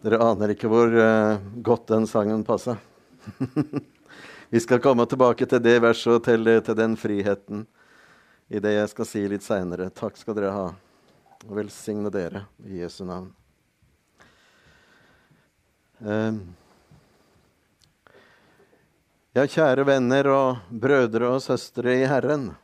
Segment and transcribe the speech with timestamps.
[0.00, 2.78] Dere aner ikke hvor uh, godt den sangen passa.
[4.52, 7.66] Vi skal komme tilbake til det verset og til, til den friheten
[8.48, 9.90] i det jeg skal si litt seinere.
[9.92, 10.64] Takk skal dere ha,
[11.44, 13.28] og velsigne dere i Jesu navn.
[16.00, 16.40] Uh,
[19.36, 22.54] ja, kjære venner og brødre og søstre i Herren.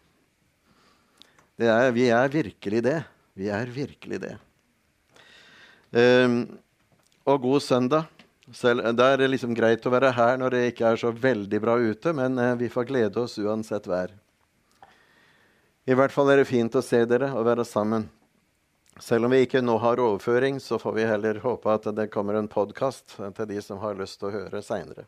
[1.61, 3.00] Er, vi er virkelig det.
[3.37, 4.37] Vi er virkelig det.
[5.93, 6.64] Uh,
[7.27, 8.05] og god søndag.
[8.55, 11.75] Selv, det er liksom greit å være her når det ikke er så veldig bra
[11.83, 14.12] ute, men eh, vi får glede oss uansett vær.
[15.87, 18.07] I hvert fall er det fint å se dere og være sammen.
[19.03, 22.39] Selv om vi ikke nå har overføring, så får vi heller håpe at det kommer
[22.39, 25.05] en podkast til de som har lyst til å høre seinere.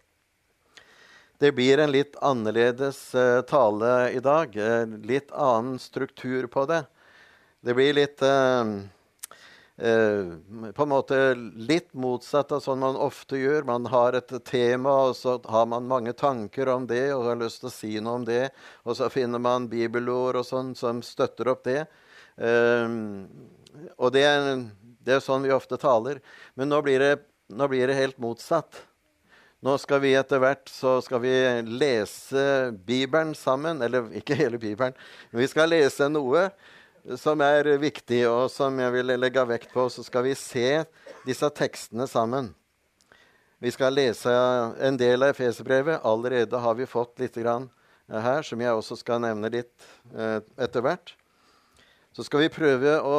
[1.38, 3.00] Det blir en litt annerledes
[3.46, 4.54] tale i dag.
[5.06, 6.82] Litt annen struktur på det.
[7.62, 8.97] Det blir litt uh, Eh,
[9.78, 11.18] på en måte
[11.54, 13.62] litt motsatt av sånn man ofte gjør.
[13.68, 17.62] Man har et tema, og så har man mange tanker om det og har lyst
[17.62, 18.48] til å si noe om det.
[18.82, 21.84] Og så finner man bibelord og sånn som støtter opp det.
[22.42, 22.98] Eh,
[23.94, 24.50] og det er,
[25.06, 26.18] det er, sånn vi ofte taler.
[26.58, 27.12] Men nå blir, det,
[27.54, 28.82] nå blir det helt motsatt.
[29.62, 31.34] Nå skal vi etter hvert så skal vi
[31.66, 32.42] lese
[32.86, 33.78] Bibelen sammen.
[33.82, 34.98] Eller ikke hele Bibelen,
[35.30, 36.48] men vi skal lese noe
[37.16, 39.86] som er viktig, og som jeg vil legge vekt på.
[39.88, 40.84] Så skal vi se
[41.24, 42.52] disse tekstene sammen.
[43.58, 44.32] Vi skal lese
[44.84, 46.04] en del av Efeserbrevet.
[46.06, 51.14] Allerede har vi fått litt her, som jeg også skal nevne litt eh, etter hvert.
[52.14, 53.16] Så skal vi prøve å,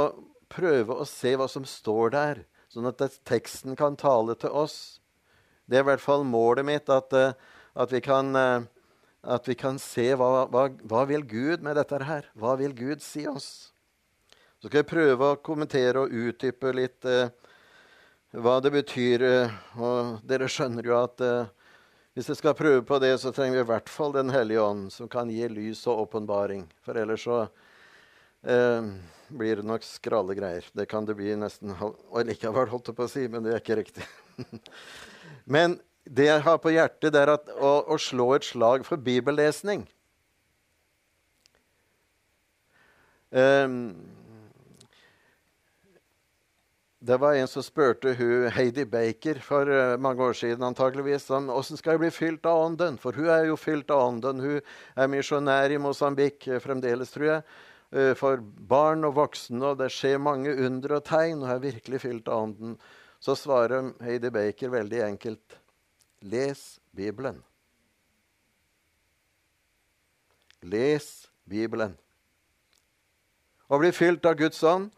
[0.52, 5.00] prøve å se hva som står der, sånn at teksten kan tale til oss.
[5.70, 7.36] Det er i hvert fall målet mitt, at, eh,
[7.76, 8.68] at vi kan eh,
[9.20, 12.30] at vi kan se hva, hva, hva vil Gud med dette her?
[12.40, 13.74] Hva vil Gud si oss?
[14.60, 17.30] Så skal jeg prøve å kommentere og utdype litt eh,
[18.36, 19.24] hva det betyr.
[19.24, 21.48] Eh, og dere skjønner jo at eh,
[22.18, 24.90] hvis jeg skal prøve på det, så trenger vi i hvert fall Den hellige ånd,
[24.92, 26.66] som kan gi lys og åpenbaring.
[26.84, 27.40] For ellers så
[28.44, 28.92] eh,
[29.32, 30.68] blir det nok skrale greier.
[30.76, 33.64] Det kan det bli nesten Og likevel, holdt jeg på å si, men det er
[33.64, 34.12] ikke riktig.
[35.56, 39.00] men det jeg har på hjertet, det er at, å, å slå et slag for
[39.00, 39.88] bibellesning.
[43.32, 44.19] Um,
[47.00, 48.12] det var en som spurte
[48.52, 52.60] Heidi Baker for uh, mange år siden antageligvis, om hvordan skal jeg bli fylt av
[52.66, 52.98] Ånden.
[53.00, 54.42] For hun er jo fylt av Ånden.
[54.44, 54.60] Hun
[55.00, 57.46] er misjonær i Mosambik uh, fremdeles, tror jeg.
[57.96, 61.40] Uh, for barn og voksne, og det skjer mange under og tegn.
[61.40, 62.76] Hun er virkelig fylt av Ånden.
[63.24, 65.60] Så svarer Heidi Baker veldig enkelt
[66.28, 67.40] Les Bibelen.
[70.68, 71.10] Les
[71.48, 71.96] Bibelen.
[73.72, 74.92] Å bli fylt av Guds ånd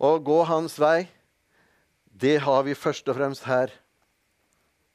[0.00, 1.08] å gå hans vei,
[2.20, 3.72] det har vi først og fremst her.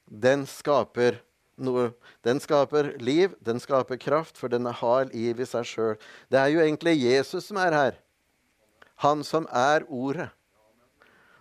[0.06, 1.20] Den skaper
[1.56, 1.90] noe.
[2.26, 5.94] Den skaper liv, den skaper kraft, for den har liv i seg sjøl.
[6.30, 8.00] Det er jo egentlig Jesus som er her.
[9.04, 10.30] Han som er Ordet.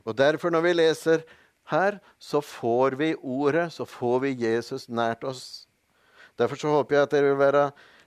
[0.06, 1.24] Og derfor, når vi leser
[1.72, 5.66] her, så får vi Ordet, så får vi Jesus nært oss.
[6.38, 7.66] Derfor så håper jeg at dere vil være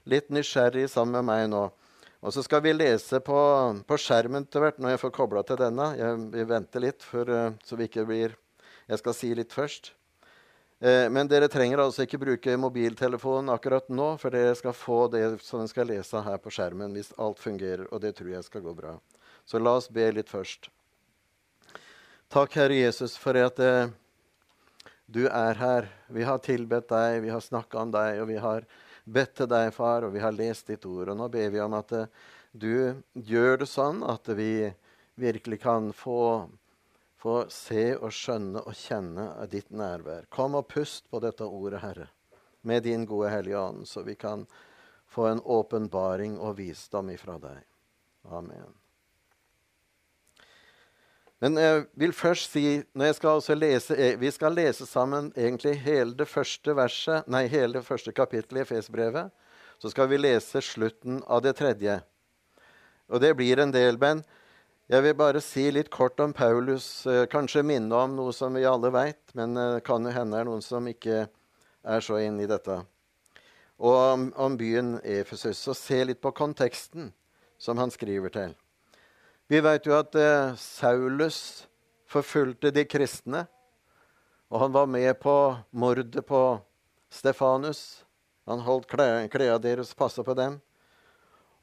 [0.09, 1.67] litt nysgjerrig sammen med meg nå.
[2.19, 3.39] Og så skal vi lese på,
[3.87, 5.93] på skjermen til hvert når jeg får kobla til denne.
[5.95, 8.35] Jeg vil vente litt, for, uh, så vi ikke blir
[8.89, 9.91] Jeg skal si litt først.
[10.79, 15.23] Eh, men dere trenger altså ikke bruke mobiltelefonen akkurat nå, for dere skal få det
[15.43, 18.63] som dere skal lese her på skjermen hvis alt fungerer, og det tror jeg skal
[18.63, 18.95] gå bra.
[19.45, 20.71] Så la oss be litt først.
[22.31, 23.91] Takk, Herre Jesus, for at eh,
[25.09, 25.89] du er her.
[26.13, 28.65] Vi har tilbedt deg, vi har snakka om deg, og vi har
[29.13, 31.11] bedt til deg, far, og vi har lest ditt ord.
[31.11, 32.07] Og nå ber vi om at eh,
[32.51, 34.69] du gjør det sånn at vi
[35.19, 36.47] virkelig kan få,
[37.19, 40.29] få se og skjønne og kjenne ditt nærvær.
[40.33, 42.09] Kom og pust på dette ordet, Herre,
[42.61, 44.47] med din gode Hellige Ånd, så vi kan
[45.09, 47.65] få en åpenbaring og visdom ifra deg.
[48.29, 48.78] Amen.
[51.39, 52.63] Men jeg vil først si
[53.15, 57.85] skal lese, eh, Vi skal lese sammen egentlig hele det første verset, nei, hele det
[57.85, 59.31] første kapittelet i Efesbrevet.
[59.79, 62.01] Så skal vi lese slutten av det tredje.
[63.09, 64.23] Og det blir en del, men
[64.89, 67.05] jeg vil bare si litt kort om Paulus.
[67.07, 70.37] Eh, kanskje minne om noe som vi alle veit, men det eh, kan jo hende
[70.37, 71.29] er noen som ikke
[71.85, 72.81] er så inne i dette.
[73.79, 75.57] Og om, om byen Efesus.
[75.57, 77.13] Så se litt på konteksten
[77.57, 78.57] som han skriver til.
[79.49, 81.65] Vi vet jo at eh, Saulus
[82.05, 83.47] forfulgte de kristne.
[84.49, 85.33] Og han var med på
[85.73, 86.41] mordet på
[87.09, 88.03] Stefanus.
[88.45, 90.59] Han holdt klærne deres, passa på dem.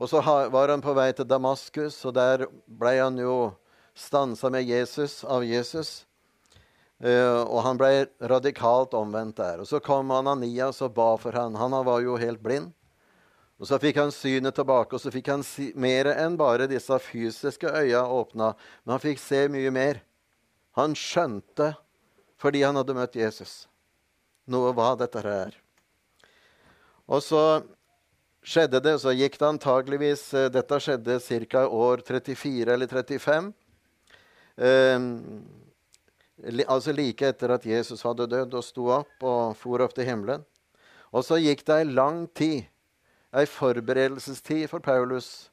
[0.03, 0.19] Og så
[0.51, 3.55] var han på vei til Damaskus, og der ble han jo
[3.95, 6.05] stansa med Jesus, av Jesus.
[6.99, 9.63] Uh, og han ble radikalt omvendt der.
[9.63, 11.55] Og Så kom Ananias og ba for han.
[11.55, 12.73] Han var jo helt blind.
[13.57, 16.99] Og Så fikk han synet tilbake, og så fikk han si mer enn bare disse
[17.01, 18.53] fysiske øya åpna.
[18.85, 20.03] Men han fikk se mye mer.
[20.77, 21.73] Han skjønte
[22.37, 23.65] fordi han hadde møtt Jesus
[24.47, 25.57] noe hva dette er.
[27.09, 27.43] Og så
[28.47, 31.19] skjedde det, og så gikk det antageligvis eh, Dette skjedde
[31.51, 31.67] ca.
[31.67, 33.53] år 34 eller 35.
[34.57, 34.99] Eh,
[36.67, 40.45] altså like etter at Jesus hadde dødd og sto opp og for opp til himmelen.
[41.15, 42.67] Og så gikk det ei lang tid,
[43.37, 45.51] ei forberedelsestid for Paulus,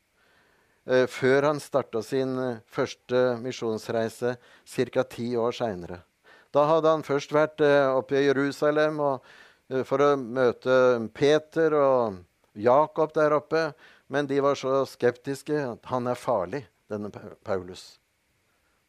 [0.87, 5.03] eh, før han starta sin eh, første misjonsreise ca.
[5.03, 6.03] ti år seinere.
[6.53, 9.33] Da hadde han først vært eh, oppe i Jerusalem og,
[9.69, 10.75] eh, for å møte
[11.13, 12.21] Peter og
[12.53, 13.71] Jakob der oppe.
[14.07, 17.09] Men de var så skeptiske at han er farlig, denne
[17.43, 17.97] Paulus.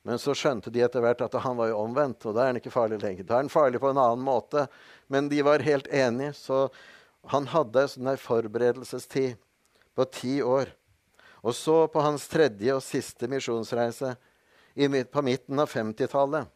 [0.04, 2.58] Men så skjønte de etter hvert at han var jo omvendt, og da er han
[2.60, 3.24] ikke farlig lenger.
[3.24, 4.66] Da er han farlig på en annen måte.
[5.08, 6.66] Men de var helt enige, så
[7.32, 9.38] han hadde sånn forberedelsestid
[9.94, 10.72] på ti år.
[11.44, 14.14] Og så, på hans tredje og siste misjonsreise
[14.74, 16.48] på midten av 50-tallet,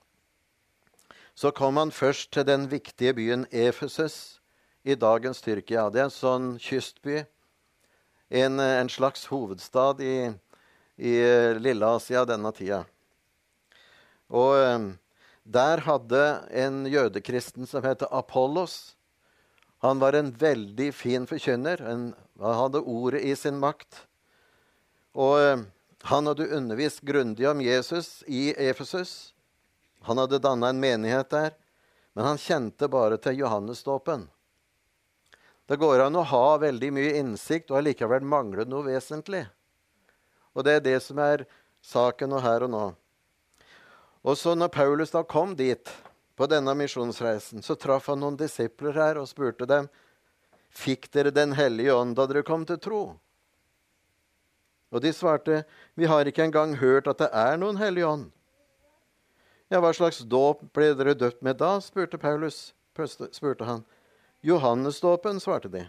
[1.38, 4.40] så kom han først til den viktige byen Efesus
[4.82, 5.86] i dagens Tyrkia.
[5.92, 7.22] Det er en sånn kystby.
[8.28, 10.32] En, en slags hovedstad i,
[10.98, 11.14] i
[11.62, 12.82] Lille-Asia denne tida.
[14.28, 14.88] Og eh,
[15.48, 18.97] der hadde en jødekristen som heter Apollos
[19.84, 21.82] Han var en veldig fin forkynner.
[21.86, 24.06] Han hadde ordet i sin makt.
[25.14, 25.60] Og eh,
[26.10, 29.34] han hadde undervist grundig om Jesus i Efesus.
[30.06, 31.54] Han hadde danna en menighet der,
[32.14, 34.28] men han kjente bare til Johannesdåpen.
[35.68, 39.42] Det går an å ha veldig mye innsikt og allikevel mangle noe vesentlig.
[40.56, 41.44] Og det er det som er
[41.84, 42.84] saken og her og nå.
[44.24, 45.90] Og så når Paulus da kom dit
[46.38, 49.88] på denne misjonsreisen, så traff han noen disipler her og spurte dem
[50.70, 53.02] fikk dere Den hellige ånd da dere kom til tro.
[54.94, 55.64] Og de svarte
[55.98, 58.28] vi har ikke engang hørt at det er noen hellig ånd.
[59.68, 61.76] Ja, hva slags dåp ble dere døpt med da?
[61.84, 62.72] spurte Paulus.
[62.96, 63.84] spurte han.
[64.40, 65.84] Johannesdåpen, svarte de.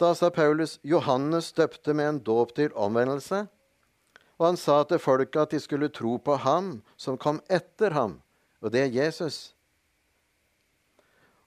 [0.00, 3.44] Da sa Paulus, Johannes døpte med en dåp til omvendelse.
[4.38, 8.22] Og han sa til folket at de skulle tro på ham som kom etter ham,
[8.60, 9.54] og det er Jesus.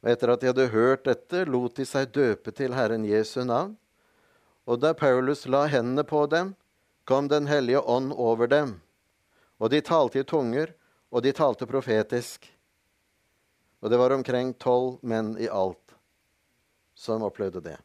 [0.04, 3.77] Og etter at de hadde hørt dette, lot de seg døpe til Herren Jesu navn.
[4.68, 6.56] Og da Paulus la hendene på dem,
[7.06, 8.81] kom Den hellige ånd over dem.
[9.60, 10.74] Og de talte i tunger,
[11.12, 12.48] og de talte profetisk.
[13.83, 15.95] Og det var omkring tolv menn i alt
[16.95, 17.77] som opplevde det.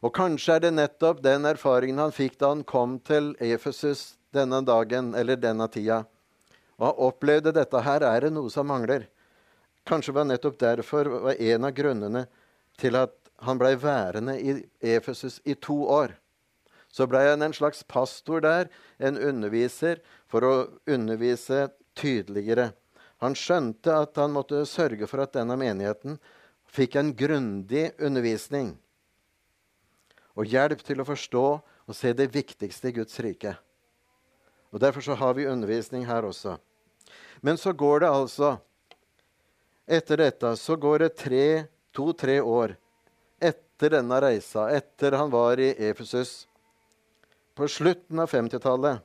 [0.00, 4.62] Og kanskje er det nettopp den erfaringen han fikk da han kom til Efesus denne
[4.64, 6.04] dagen eller denne tida.
[6.80, 9.04] Og han opplevde dette her er det noe som mangler.
[9.88, 12.24] Kanskje var nettopp derfor var en av grunnene
[12.80, 16.16] til at han blei værende i Efesus i to år.
[16.90, 18.68] Så blei han en slags pastor der,
[18.98, 20.54] en underviser, for å
[20.90, 22.72] undervise tydeligere.
[23.20, 26.18] Han skjønte at han måtte sørge for at denne menigheten
[26.70, 28.74] fikk en grundig undervisning
[30.38, 31.44] og hjelp til å forstå
[31.90, 33.52] og se det viktigste i Guds rike.
[34.70, 36.56] Og Derfor så har vi undervisning her også.
[37.40, 38.56] Men så går det altså
[39.90, 41.16] Etter dette så går det
[41.90, 42.76] to-tre år
[43.40, 46.46] etter denne reisa, etter han var i Efesus,
[47.58, 49.00] på slutten av 50-tallet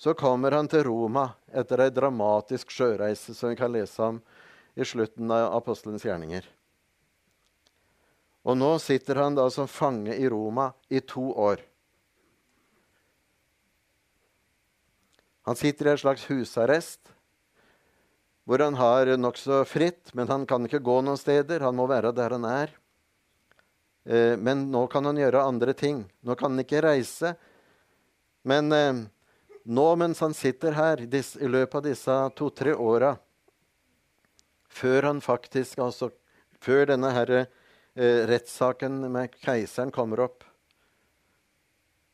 [0.00, 4.22] så kommer han til Roma etter ei dramatisk sjøreise som vi kan lese om
[4.72, 6.46] i slutten av apostelens gjerninger.
[8.48, 11.60] Og nå sitter han da som fange i Roma i to år.
[15.44, 17.12] Han sitter i en slags husarrest,
[18.50, 21.62] hvor han har nokså fritt, men han kan ikke gå noen steder.
[21.62, 22.72] Han må være der han er.
[24.02, 26.00] Eh, men nå kan han gjøre andre ting.
[26.26, 27.36] Nå kan han ikke reise.
[28.42, 29.04] Men eh,
[29.70, 33.12] nå mens han sitter her i løpet av disse to-tre åra,
[34.66, 36.10] før han faktisk altså
[36.60, 37.30] Før denne her,
[37.96, 40.44] eh, rettssaken med keiseren kommer opp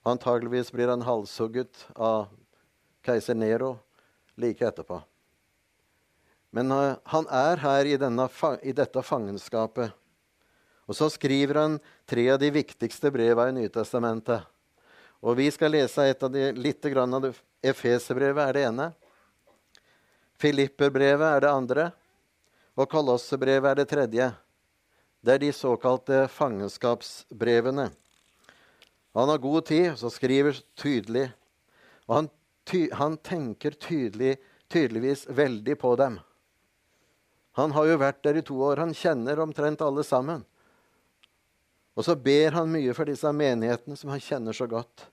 [0.06, 2.28] Antageligvis blir han halshugget av
[3.02, 3.78] keiser Nero
[4.38, 5.00] like etterpå.
[6.56, 8.26] Men uh, han er her i, denne,
[8.64, 9.92] i, dette fangenskapet.
[10.86, 11.75] Og så skriver han
[12.08, 14.46] tre av de viktigste breva i Nytestamentet.
[15.20, 17.34] Og vi skal lese et av de, litt grann av det.
[17.66, 18.88] Efeserbrevet er det ene.
[20.40, 21.86] Filipperbrevet er det andre.
[22.76, 24.32] Og Kolossebrevet er det tredje.
[25.25, 27.88] Det er de såkalte fangenskapsbrevene.
[29.16, 31.30] Han har god tid, så skriver tydelig.
[32.06, 32.28] Og han,
[32.68, 34.36] ty, han tenker tydelig
[34.68, 36.18] tydeligvis veldig på dem.
[37.56, 38.82] Han har jo vært der i to år.
[38.84, 40.44] Han kjenner omtrent alle sammen.
[41.96, 45.06] Og så ber han mye for disse menighetene som han kjenner så godt,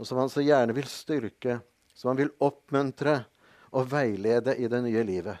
[0.00, 1.58] og som han så gjerne vil styrke,
[1.92, 3.18] som han vil oppmuntre
[3.76, 5.36] og veilede i det nye livet.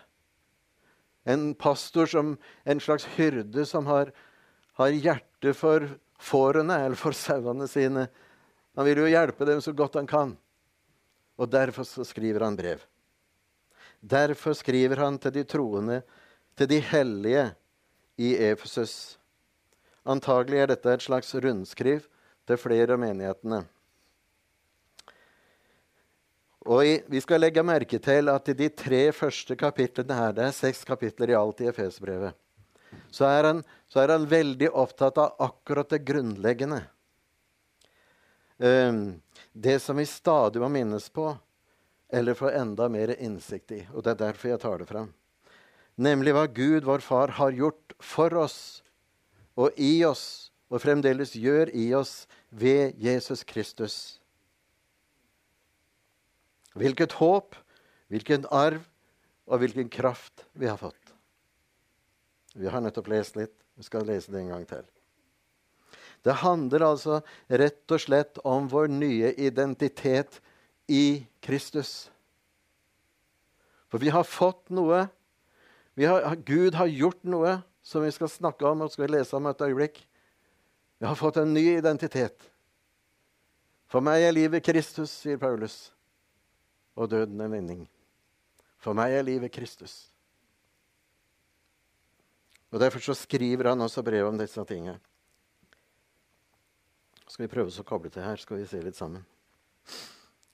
[1.24, 2.34] En pastor som
[2.68, 4.12] en slags hyrde som har,
[4.76, 5.88] har hjerte for
[6.20, 8.08] fårene eller for sauene sine.
[8.76, 10.36] Han vil jo hjelpe dem så godt han kan.
[11.40, 12.82] Og derfor så skriver han brev.
[14.02, 16.00] Derfor skriver han til de troende,
[16.58, 17.44] til de hellige
[18.18, 19.18] i Efesus.
[20.02, 22.08] Antagelig er dette et slags rundskriv
[22.46, 23.62] til flere av menighetene.
[26.62, 30.54] Og Vi skal legge merke til at i de tre første kapitlene her, det er
[30.54, 32.34] seks kapitler i alt i Efesbrevet,
[33.10, 33.26] så,
[33.88, 36.82] så er han veldig opptatt av akkurat det grunnleggende.
[38.62, 41.32] Um, det som vi stadig må minnes på,
[42.12, 43.80] eller få enda mer innsikt i.
[43.94, 45.10] Og det er derfor jeg tar det frem.
[45.96, 48.82] Nemlig hva Gud, vår Far, har gjort for oss
[49.56, 53.96] og i oss, og fremdeles gjør i oss ved Jesus Kristus.
[56.72, 57.56] Hvilket håp,
[58.08, 58.80] hvilken arv
[59.48, 60.96] og hvilken kraft vi har fått.
[62.56, 63.54] Vi har nettopp lest litt.
[63.76, 64.84] Vi skal lese det en gang til.
[66.22, 70.38] Det handler altså rett og slett om vår nye identitet
[70.86, 72.10] i Kristus.
[73.92, 75.04] For vi har fått noe.
[76.00, 79.64] Har, Gud har gjort noe som vi skal snakke om og skal lese om et
[79.66, 80.00] øyeblikk.
[81.02, 82.48] Vi har fått en ny identitet.
[83.92, 85.90] For meg er livet Kristus, sier Paulus,
[86.96, 87.82] og døden en vinning.
[88.80, 90.06] For meg er livet Kristus.
[92.72, 94.96] Og Derfor så skriver han også brev om disse tingene.
[97.28, 99.26] Skal vi prøve å koble til her, skal vi se litt sammen.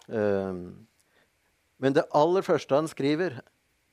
[0.08, 0.88] Um,
[1.78, 3.38] men det aller første han skriver,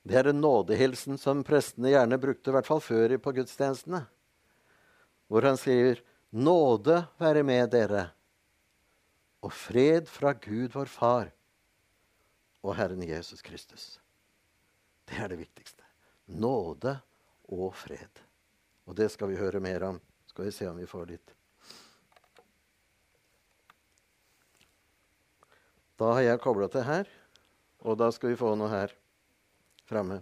[0.06, 4.04] det er en nådehilsen som prestene gjerne brukte, i hvert fall før på gudstjenestene.
[5.26, 8.10] Hvor han skriver, 'Nåde være med dere,
[9.42, 11.30] og fred fra Gud vår Far
[12.62, 13.98] og Herren Jesus Kristus'.
[15.06, 15.82] Det er det viktigste.
[16.26, 16.98] Nåde
[17.48, 18.22] og fred.
[18.86, 20.00] Og det skal vi høre mer om.
[20.26, 21.35] Skal vi se om vi får litt
[25.96, 27.06] Da har jeg kobla til her,
[27.80, 28.92] og da skal vi få noe her
[29.88, 30.20] framme.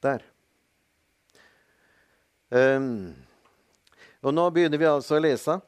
[0.00, 0.22] Der.
[2.50, 3.12] Um,
[4.22, 5.58] og nå begynner vi altså å lese.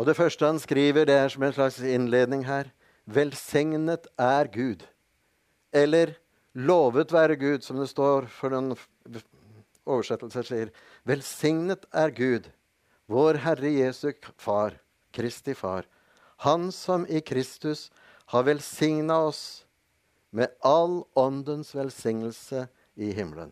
[0.00, 2.72] Og det første han skriver, det er som en slags innledning her.
[3.04, 4.82] Velsignet er Gud.
[5.70, 6.16] Eller
[6.56, 8.72] lovet være Gud, som det står for den
[9.90, 10.72] oversettelser sier.
[11.08, 12.50] Velsignet er Gud,
[13.10, 14.78] vår Herre Jesu Far,
[15.12, 15.88] Kristi Far.
[16.46, 17.90] Han som i Kristus
[18.32, 19.66] har velsigna oss
[20.30, 23.50] med all åndens velsignelse i himmelen.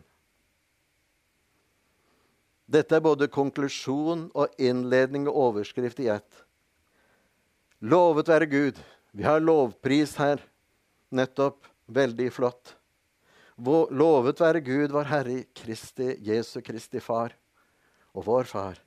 [2.69, 6.43] Dette er både konklusjon og innledning og overskrift i ett.
[7.81, 8.79] Lovet være Gud.
[9.11, 10.41] Vi har lovpris her
[11.09, 11.65] nettopp.
[11.89, 12.75] Veldig flott.
[13.59, 17.33] Lovet være Gud, vår Herre Kristi, Jesu Kristi Far
[18.15, 18.79] og vår Far.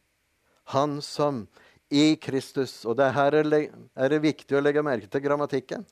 [0.73, 1.47] Han som
[1.93, 5.85] i Kristus Og det her er det viktig å legge merke til grammatikken.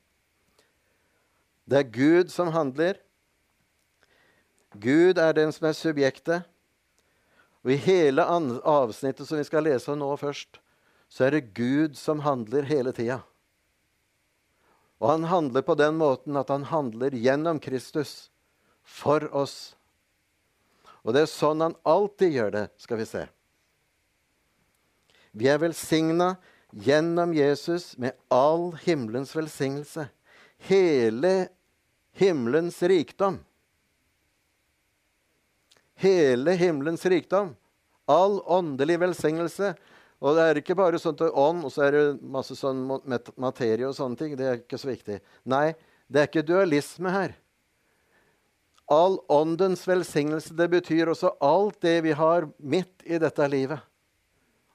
[1.68, 2.96] Det er Gud som handler.
[4.72, 6.49] Gud er den som er subjektet.
[7.60, 10.56] Og i hele avsnittet som vi skal lese nå først,
[11.10, 13.20] så er det Gud som handler hele tida.
[15.00, 18.30] Og han handler på den måten at han handler gjennom Kristus
[18.84, 19.75] for oss.
[21.02, 23.26] Og det er sånn han alltid gjør det, skal vi se.
[25.32, 26.34] Vi er velsigna
[26.70, 30.08] gjennom Jesus med all himmelens velsignelse.
[30.68, 31.49] Hele
[32.18, 33.38] himmelens rikdom.
[36.00, 37.54] Hele himmelens rikdom.
[38.10, 39.75] All åndelig velsignelse.
[40.20, 42.82] Og det er ikke bare sånn ånd, og så er det masse sånn
[43.40, 44.34] materie og sånne ting.
[44.37, 45.20] Det er ikke så viktig.
[45.49, 45.70] Nei,
[46.10, 47.37] det er ikke dualisme her.
[48.90, 53.78] All åndens velsignelse, det betyr også alt det vi har midt i dette livet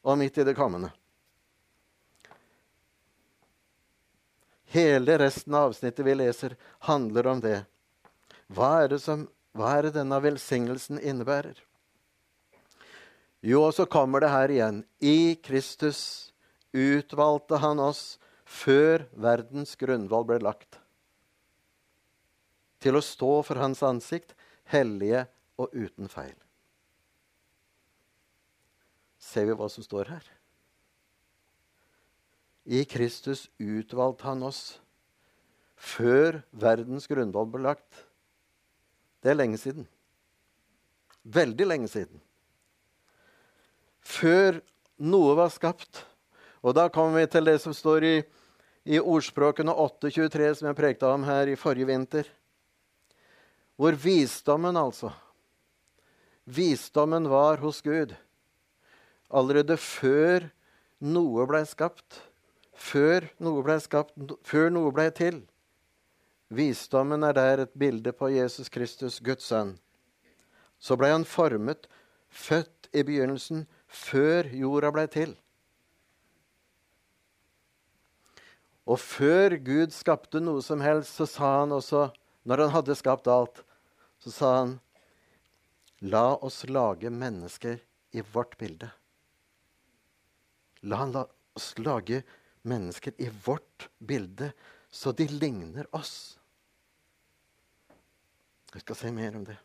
[0.06, 0.92] og midt i det kommende.
[4.72, 6.56] Hele resten av avsnittet vi leser,
[6.88, 7.58] handler om det.
[8.56, 11.60] Hva er det, som, hva er det denne velsignelsen innebærer?
[13.46, 14.82] Jo, og så kommer det her igjen.
[15.04, 16.32] I Kristus
[16.72, 20.80] utvalgte han oss før verdens grunnvoll ble lagt
[22.86, 24.38] til å stå for hans ansikt,
[24.70, 25.26] hellige
[25.58, 26.36] og uten feil.
[29.26, 30.26] ser vi hva som står her.
[32.66, 34.78] I Kristus utvalgte han oss
[35.76, 38.06] før verdens grunnvoll ble lagt.
[39.22, 39.86] Det er lenge siden.
[41.26, 42.22] Veldig lenge siden.
[44.06, 44.62] Før
[45.02, 46.04] noe var skapt.
[46.66, 48.16] Og da kommer vi til det som står i,
[48.86, 52.30] i Ordspråkene 8.23, som jeg prekte om her i forrige vinter.
[53.76, 55.12] Hvor visdommen, altså
[56.46, 58.14] Visdommen var hos Gud
[59.34, 60.46] allerede før
[61.02, 62.22] noe ble skapt.
[62.76, 64.14] Før noe ble skapt,
[64.44, 65.40] før noe blei til.
[66.52, 69.78] Visdommen er der et bilde på Jesus Kristus, Guds sønn.
[70.78, 71.88] Så ble han formet,
[72.30, 75.34] født i begynnelsen, før jorda ble til.
[78.86, 82.10] Og før Gud skapte noe som helst, så sa han også,
[82.46, 83.64] når han hadde skapt alt,
[84.22, 84.76] så sa han
[86.06, 87.80] La oss lage mennesker
[88.14, 88.90] i vårt bilde.
[90.86, 91.24] La han la
[91.58, 92.22] oss lage
[92.62, 94.52] mennesker i vårt bilde,
[94.90, 96.38] så de ligner oss.
[98.74, 99.58] Vi skal se mer om det.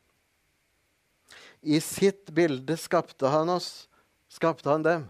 [1.61, 3.89] I sitt bilde skapte han oss,
[4.29, 5.09] skapte han dem.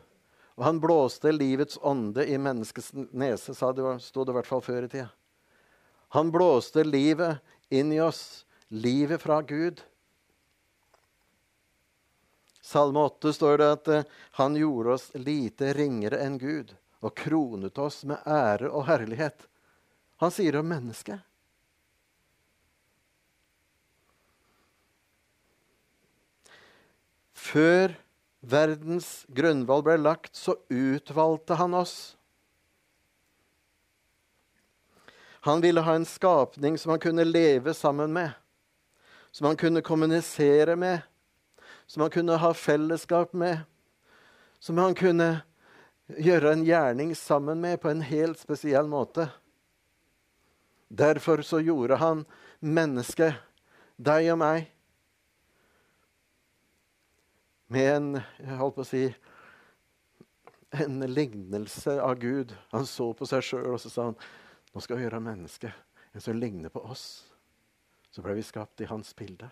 [0.59, 4.91] Og han blåste livets ånde i menneskets nese, sto det i hvert fall før i
[4.91, 5.11] tida.
[6.17, 7.39] Han blåste livet
[7.71, 9.81] inn i oss, livet fra Gud.
[12.61, 14.05] Salme 8 står det at uh,
[14.39, 19.47] han gjorde oss lite ringere enn Gud og kronet oss med ære og herlighet.
[20.21, 21.25] Han sier om mennesket.
[27.51, 27.97] Før
[28.41, 32.15] verdens grunnvoll ble lagt, så utvalgte han oss.
[35.41, 38.31] Han ville ha en skapning som han kunne leve sammen med,
[39.31, 41.01] som han kunne kommunisere med,
[41.87, 43.59] som han kunne ha fellesskap med,
[44.59, 45.41] som han kunne
[46.19, 49.31] gjøre en gjerning sammen med på en helt spesiell måte.
[50.89, 52.25] Derfor så gjorde han
[52.61, 53.39] mennesket,
[53.97, 54.69] deg og meg,
[57.71, 59.05] med en jeg holdt på å si,
[60.71, 62.55] en lignelse av Gud.
[62.75, 64.19] Han så på seg sjøl og så sa han,
[64.71, 65.73] nå skal vi gjøre mennesket
[66.15, 67.25] en som ligner på oss.
[68.11, 69.51] Så ble vi skapt i hans bilde.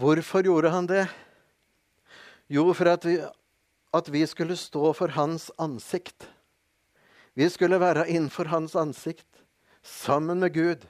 [0.00, 1.04] Hvorfor gjorde han det?
[2.50, 3.18] Jo, for at vi,
[3.94, 6.26] at vi skulle stå for hans ansikt.
[7.38, 9.28] Vi skulle være innenfor hans ansikt,
[9.82, 10.86] sammen med Gud.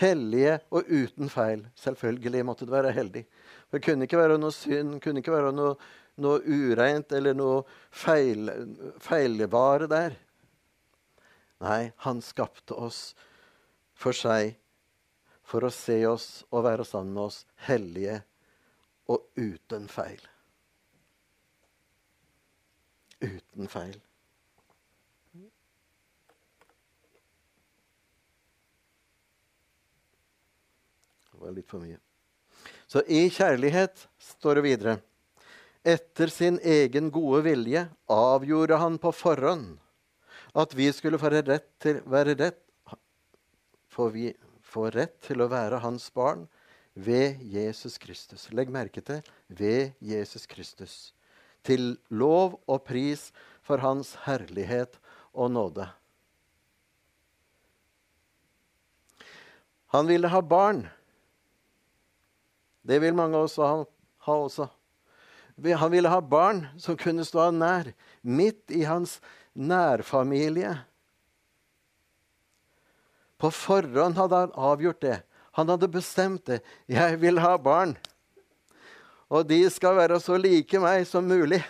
[0.00, 1.66] Hellige og uten feil.
[1.76, 3.24] Selvfølgelig måtte det være heldig.
[3.68, 5.74] For Det kunne ikke være noe synd, kunne ikke være noe,
[6.20, 8.50] noe ureint eller noe feil,
[9.02, 10.16] feilvare der.
[11.60, 13.12] Nei, han skapte oss
[13.92, 14.56] for seg,
[15.44, 18.22] for å se oss og være sammen med oss hellige
[19.10, 20.22] og uten feil
[23.20, 23.98] uten feil.
[31.40, 31.96] Det var litt for mye.
[32.84, 34.96] Så i kjærlighet, står det videre,
[35.88, 39.78] etter sin egen gode vilje avgjorde han på forhånd
[40.52, 42.60] at vi skulle få rett til, være rett,
[43.88, 46.44] for vi, får rett til å være hans barn
[46.92, 48.50] ved Jesus Kristus.
[48.52, 51.14] Legg merke til ved Jesus Kristus
[51.66, 53.30] til lov og pris
[53.64, 54.98] for Hans herlighet
[55.32, 55.88] og nåde.
[59.90, 60.84] Han ville ha barn.
[62.82, 64.68] Det vil mange av oss ha, også.
[65.60, 67.90] Han ville ha barn som kunne stå ham nær,
[68.22, 69.18] midt i hans
[69.52, 70.72] nærfamilie.
[73.40, 75.18] På forhånd hadde han avgjort det.
[75.56, 76.60] Han hadde bestemt det.
[76.86, 77.96] 'Jeg vil ha barn'.
[79.30, 81.62] Og de skal være så like meg som mulig.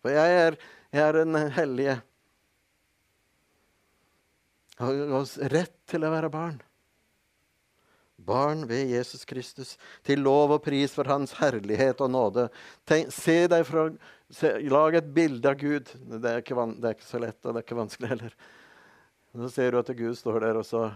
[0.00, 0.56] For jeg er,
[0.92, 2.00] jeg er en hellige.
[4.78, 6.62] Har rett til å være barn.
[8.28, 12.46] Barn ved Jesus Kristus, til lov og pris for Hans herlighet og nåde.
[12.88, 13.88] Tenk, se deg fra,
[14.30, 15.90] se, Lag et bilde av Gud.
[15.96, 18.38] Det er, van, det er, ikke, så lett, og det er ikke vanskelig heller.
[19.38, 20.88] Så ser du at Gud står der, og så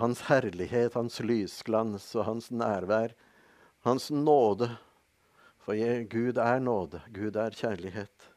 [0.00, 3.12] Hans herlighet, hans lysglans og hans nærvær.
[3.84, 4.70] Hans nåde.
[5.62, 5.76] For
[6.08, 7.02] Gud er nåde.
[7.12, 8.30] Gud er kjærlighet.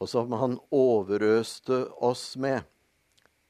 [0.00, 2.66] Og som han overøste oss med.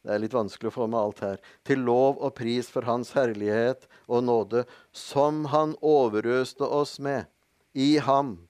[0.00, 1.40] Det er litt vanskelig å få med alt her.
[1.66, 7.28] Til lov og pris for Hans herlighet og nåde, som Han overøste oss med.
[7.74, 8.48] I ham.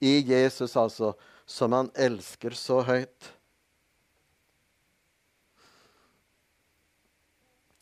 [0.00, 1.14] I Jesus, altså.
[1.46, 3.32] som han elsker så høyt.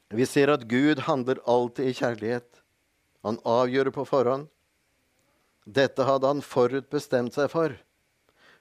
[0.08, 2.62] Vi ser at Gud handler alltid i kjærlighet.
[3.26, 4.48] Han avgjør på forhånd.
[5.68, 7.76] Dette hadde han forutbestemt seg for.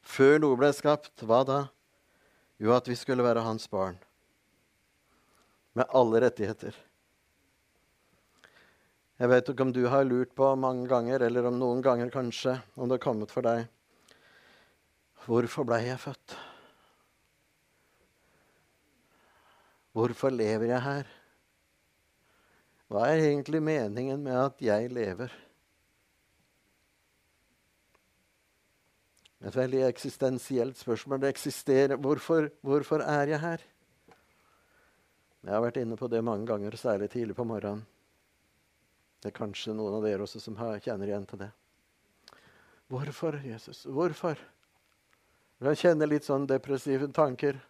[0.04, 1.62] Før noe ble skapt, hva da?
[2.60, 3.96] Jo, at vi skulle være hans barn.
[5.78, 6.76] Med alle rettigheter.
[9.18, 12.56] Jeg vet ikke om du har lurt på mange ganger, eller om noen ganger kanskje,
[12.78, 13.66] om det har kommet for deg
[15.28, 16.38] Hvorfor blei jeg født?
[19.98, 21.10] Hvorfor lever jeg her?
[22.88, 25.34] Hva er egentlig meningen med at jeg lever?
[29.44, 31.20] Et veldig eksistensielt spørsmål.
[31.22, 31.98] Det eksisterer.
[32.00, 33.66] Hvorfor, hvorfor er jeg her?
[35.48, 37.86] Jeg har vært inne på det mange ganger, særlig tidlig på morgenen.
[39.24, 41.48] Det er kanskje noen av dere også som kjenner igjen til det.
[42.92, 43.86] Hvorfor, Jesus?
[43.88, 44.42] Hvorfor?
[45.64, 47.62] Jeg kjenner litt sånn depressive tanker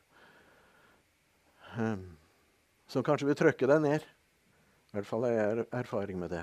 [1.78, 2.18] um,
[2.90, 4.10] som kanskje vil trykke deg ned.
[4.90, 6.42] I hvert fall har jeg erfaring med det.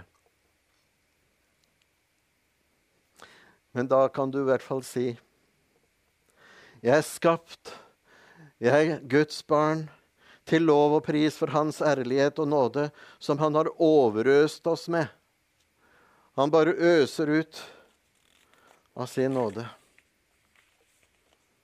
[3.74, 5.10] Men da kan du i hvert fall si
[6.78, 7.74] Jeg er skapt,
[8.62, 9.88] jeg er Guds barn,
[10.48, 15.08] til lov og pris for Hans ærlighet og nåde, som Han har overøst oss med.
[16.36, 17.62] Han bare øser ut
[18.94, 19.66] av sin nåde.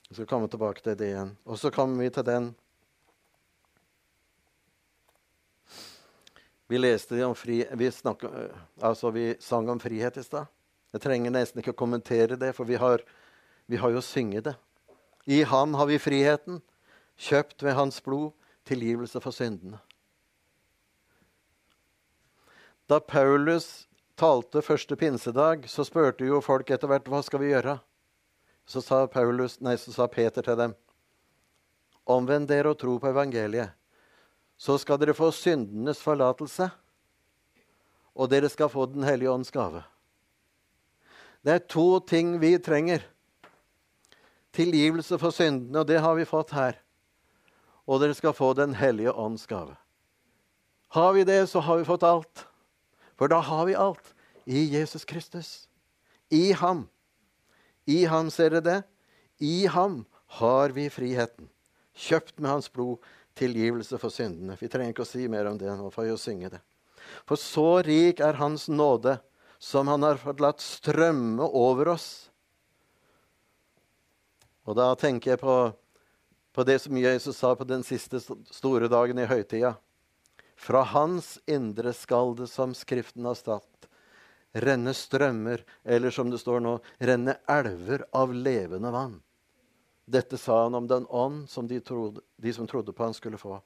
[0.09, 1.37] Vi skal komme tilbake til det igjen.
[1.47, 2.55] Og så kommer vi til den
[6.71, 10.47] Vi leste om fri, vi, snakket, eh, altså vi sang om frihet i stad.
[10.95, 13.03] Jeg trenger nesten ikke å kommentere det, for vi har,
[13.67, 14.53] vi har jo synget det.
[15.27, 16.61] I ham har vi friheten,
[17.19, 18.31] kjøpt ved hans blod,
[18.69, 19.79] tilgivelse for syndene.
[22.91, 23.87] Da Paulus
[24.19, 27.79] talte første pinsedag, så spurte jo folk etter hvert hva skal vi gjøre.
[28.67, 30.75] Så sa, Paulus, nei, så sa Peter til dem,
[32.07, 33.75] omvend dere og tro på evangeliet
[34.61, 36.67] så skal dere få syndenes forlatelse,
[38.13, 39.83] og dere skal få Den hellige ånds gave.
[41.41, 43.01] Det er to ting vi trenger.
[44.53, 46.77] Tilgivelse for syndene, og det har vi fått her.
[47.91, 49.75] Og dere skal få Den hellige ånds gave.
[50.95, 52.47] Har vi det, så har vi fått alt.
[53.19, 54.15] For da har vi alt
[54.47, 55.69] i Jesus Kristus.
[56.31, 56.87] I ham.
[57.87, 58.81] I ham, ser dere det?
[59.39, 60.05] I ham
[60.39, 61.51] har vi friheten.
[61.95, 63.03] Kjøpt med hans blod
[63.39, 64.57] tilgivelse for syndene.
[64.61, 66.61] Vi trenger ikke å si mer om det nå, for å synge det.
[67.27, 69.19] For så rik er Hans nåde,
[69.59, 72.31] som Han har fått latt strømme over oss.
[74.69, 75.55] Og da tenker jeg på,
[76.53, 79.75] på det som Jesus sa på den siste store dagen i høytida.
[80.61, 83.89] Fra Hans indre skal det, som Skriften har stått,
[84.53, 89.21] renne strømmer, eller som det står nå, renne elver av levende vann.
[90.11, 93.39] Dette sa han om den ånd som de, trodde, de som trodde på han skulle
[93.39, 93.61] få.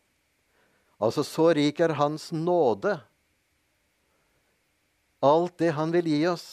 [1.00, 2.98] Altså, så rik er hans nåde.
[5.24, 6.46] Alt det han vil gi oss,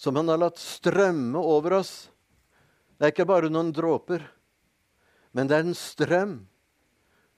[0.00, 2.08] som han har latt strømme over oss.
[2.96, 4.24] Det er ikke bare noen dråper,
[5.32, 6.34] men det er en strøm.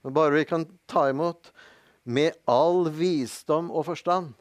[0.03, 1.53] Men bare vi kan ta imot
[2.03, 4.33] med all visdom og forstand.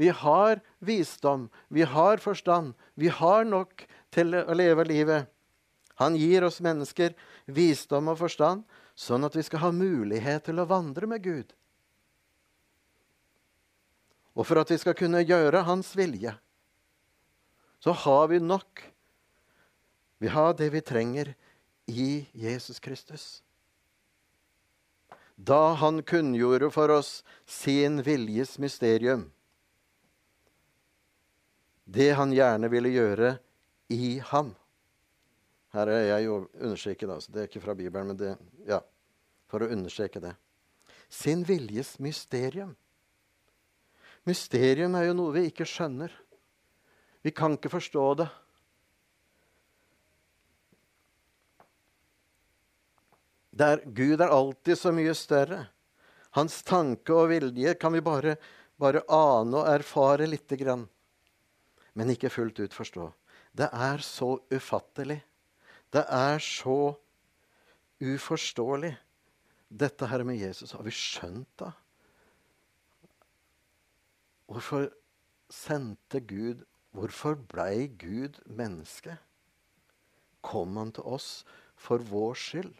[0.00, 5.28] Vi har visdom, vi har forstand, vi har nok til å leve livet.
[6.00, 7.12] Han gir oss mennesker
[7.44, 8.64] visdom og forstand,
[8.96, 11.52] sånn at vi skal ha mulighet til å vandre med Gud.
[14.32, 16.32] Og for at vi skal kunne gjøre Hans vilje,
[17.80, 18.82] så har vi nok.
[20.20, 21.34] Vi har det vi trenger
[21.90, 23.42] i Jesus Kristus.
[25.34, 29.30] Da han kunngjorde for oss sin viljes mysterium,
[31.84, 33.30] det han gjerne ville gjøre
[33.90, 34.52] i ham.
[35.74, 37.32] Her er jeg understreket, altså.
[37.32, 38.34] det er ikke fra Bibelen, men det,
[38.66, 38.80] ja,
[39.50, 40.34] for å understreke det.
[41.10, 42.76] Sin viljes mysterium.
[44.28, 46.12] Mysterium er jo noe vi ikke skjønner.
[47.24, 48.28] Vi kan ikke forstå det.
[53.60, 55.64] Der Gud er alltid så mye større.
[56.36, 58.36] Hans tanke og vilje kan vi bare,
[58.80, 60.86] bare ane og erfare lite grann,
[61.98, 63.10] men ikke fullt ut forstå.
[63.52, 65.18] Det er så ufattelig.
[65.90, 66.94] Det er så
[68.00, 68.94] uforståelig.
[69.70, 71.70] Dette her med Jesus, har vi skjønt det?
[74.50, 74.88] Hvorfor
[75.50, 79.14] sendte Gud Hvorfor blei Gud menneske?
[80.42, 81.44] Kom han til oss
[81.78, 82.72] for vår skyld?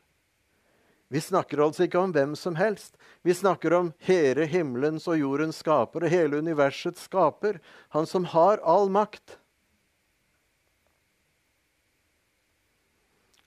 [1.10, 2.94] Vi snakker altså ikke om hvem som helst.
[3.26, 7.58] Vi snakker om hele himmelens og jordens skaper og hele universets skaper.
[7.90, 9.34] Han som har all makt.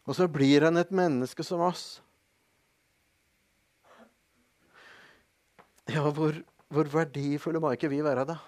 [0.03, 2.01] Og så blir han et menneske som oss.
[5.87, 6.35] Ja, hvor,
[6.67, 8.41] hvor verdifulle må ikke vi være, da?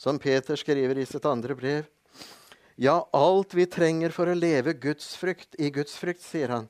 [0.00, 1.84] Som Peter skriver i sitt andre brev.
[2.80, 6.66] Ja, alt vi trenger for å leve gudsfrykt, i gudsfrykt, sier han,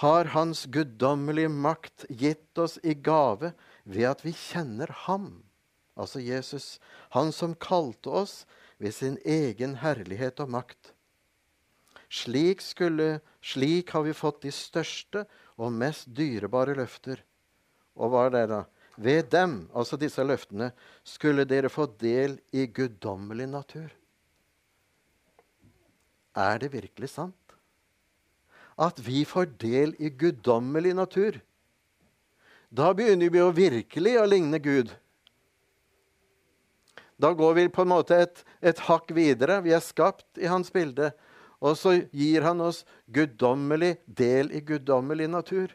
[0.00, 3.52] har Hans guddommelige makt gitt oss i gave
[3.84, 5.42] ved at vi kjenner Ham,
[5.92, 6.78] altså Jesus,
[7.12, 8.46] Han som kalte oss
[8.80, 10.94] ved sin egen herlighet og makt.
[12.10, 15.26] Slik, skulle, slik har vi fått de største
[15.60, 17.20] og mest dyrebare løfter.
[18.00, 18.62] Og hva er det, da?
[19.00, 20.72] Ved dem, altså disse løftene,
[21.04, 23.92] skulle dere få del i guddommelig natur.
[26.36, 27.39] Er det virkelig sant?
[28.80, 31.40] At vi får del i guddommelig natur?
[32.70, 34.94] Da begynner vi å virkelig å ligne Gud.
[37.20, 39.58] Da går vi på en måte et, et hakk videre.
[39.60, 41.10] Vi er skapt i hans bilde.
[41.60, 45.74] Og så gir han oss guddommelig del i guddommelig natur.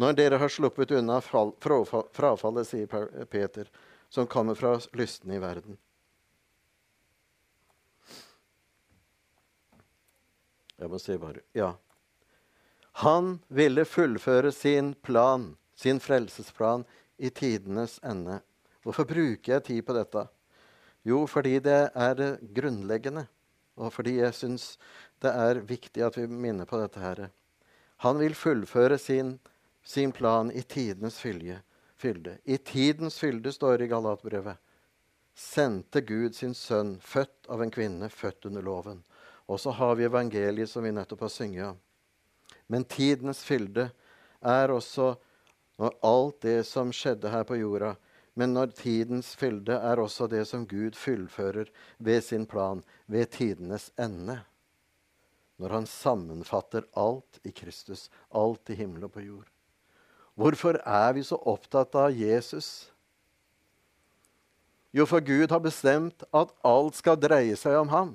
[0.00, 2.88] Når dere har sluppet unna frafallet, sier
[3.28, 3.68] Peter,
[4.12, 5.76] som kommer fra lysten i verden.
[10.78, 11.74] Jeg må se bare Ja.
[13.04, 16.84] Han ville fullføre sin plan, sin frelsesplan,
[17.18, 18.40] i tidenes ende.
[18.84, 20.26] Hvorfor bruker jeg tid på dette?
[21.04, 23.26] Jo, fordi det er grunnleggende,
[23.76, 24.78] og fordi jeg syns
[25.22, 27.28] det er viktig at vi minner på dette her.
[28.04, 29.38] Han vil fullføre sin,
[29.84, 31.60] sin plan i tidenes fylde.
[32.44, 34.56] I tidens fylde, står det i Galatbrevet,
[35.36, 39.02] sendte Gud sin sønn, født av en kvinne, født under loven.
[39.46, 41.78] Og så har vi evangeliet, som vi nettopp har synget om.
[42.66, 43.90] Men tidens fylde
[44.42, 45.14] er også
[46.02, 47.94] alt det som skjedde her på jorda,
[48.36, 53.90] men når tidens fylde er også det som Gud fullfører ved sin plan, ved tidenes
[53.96, 54.40] ende.
[55.56, 59.48] Når han sammenfatter alt i Kristus, alt i himmel og på jord.
[60.36, 62.90] Hvorfor er vi så opptatt av Jesus?
[64.92, 68.12] Jo, for Gud har bestemt at alt skal dreie seg om ham.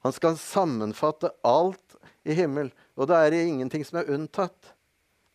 [0.00, 4.72] Han skal sammenfatte alt i himmel, og da er det ingenting som er unntatt.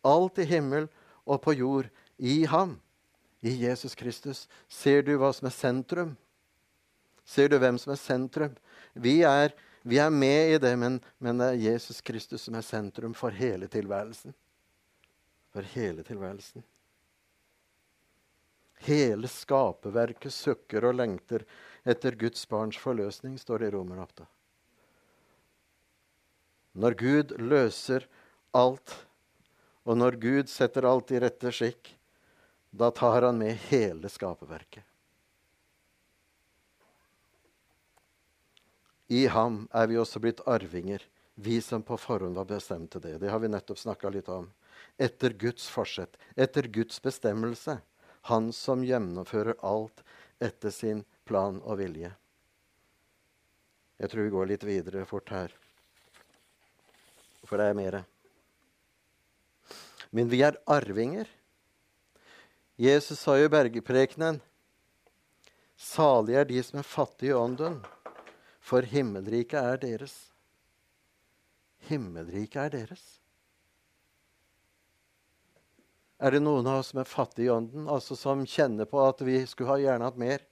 [0.06, 0.88] Alt i himmel
[1.26, 2.76] og på jord i ham
[3.46, 4.46] i Jesus Kristus.
[4.68, 6.14] Ser du hva som er sentrum?
[7.26, 8.54] Ser du hvem som er sentrum?
[8.94, 12.66] Vi er, vi er med i det, men, men, det er Jesus Kristus som er
[12.66, 14.34] sentrum for hele tilværelsen.
[15.54, 16.64] For hele tilværelsen.
[18.86, 21.46] Hele skaperverket sukker og lengter
[21.86, 24.26] etter Guds barns forløsning, står det i Romer 8.
[26.76, 28.04] Når Gud løser
[28.56, 28.92] alt,
[29.88, 31.94] og når Gud setter alt i rette skikk,
[32.76, 34.84] da tar han med hele skaperverket.
[39.08, 41.00] I ham er vi også blitt arvinger,
[41.36, 43.18] vi som på forhånd var bestemt til det.
[43.22, 44.48] Det har vi nettopp snakka litt om.
[44.98, 47.78] Etter Guds forsett, etter Guds bestemmelse.
[48.32, 50.02] Han som gjennomfører alt
[50.42, 52.10] etter sin plan og vilje.
[53.96, 55.54] Jeg tror vi går litt videre fort her,
[57.46, 58.02] for det er mere.
[60.10, 61.28] Men vi er arvinger.
[62.76, 64.42] Jesus sa jo i bergprekenen
[65.76, 67.82] Salige er de som er fattige i ånden,
[68.60, 70.14] for himmelriket er deres.
[71.88, 73.04] Himmelriket er deres.
[76.16, 79.20] Er det noen av oss som er fattige i ånden, altså som kjenner på at
[79.20, 80.46] vi skulle ha gjerne hatt mer?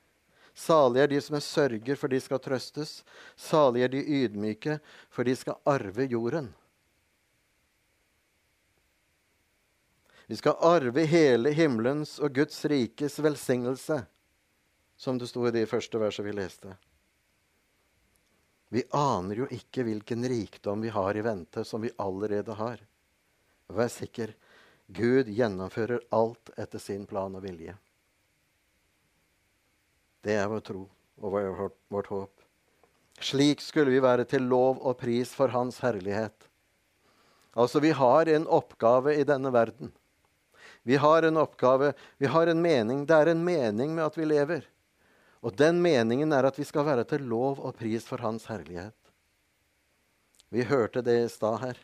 [0.55, 2.99] Salige er de som er sørger, for de skal trøstes.
[3.35, 4.77] Salige er de ydmyke,
[5.11, 6.53] for de skal arve jorden.
[10.27, 14.01] Vi skal arve hele himmelens og Guds rikes velsignelse,
[14.97, 16.77] som det sto i de første versene vi leste.
[18.73, 22.81] Vi aner jo ikke hvilken rikdom vi har i vente, som vi allerede har.
[23.69, 24.33] Vær sikker,
[24.87, 27.77] Gud gjennomfører alt etter sin plan og vilje.
[30.25, 30.87] Det er vår tro
[31.21, 32.33] og vårt, vårt håp.
[33.21, 36.49] Slik skulle vi være til lov og pris for Hans herlighet.
[37.55, 39.93] Altså, vi har en oppgave i denne verden.
[40.85, 43.07] Vi har en oppgave, vi har en mening.
[43.09, 44.67] Det er en mening med at vi lever.
[45.45, 48.97] Og den meningen er at vi skal være til lov og pris for Hans herlighet.
[50.53, 51.81] Vi hørte det i stad her.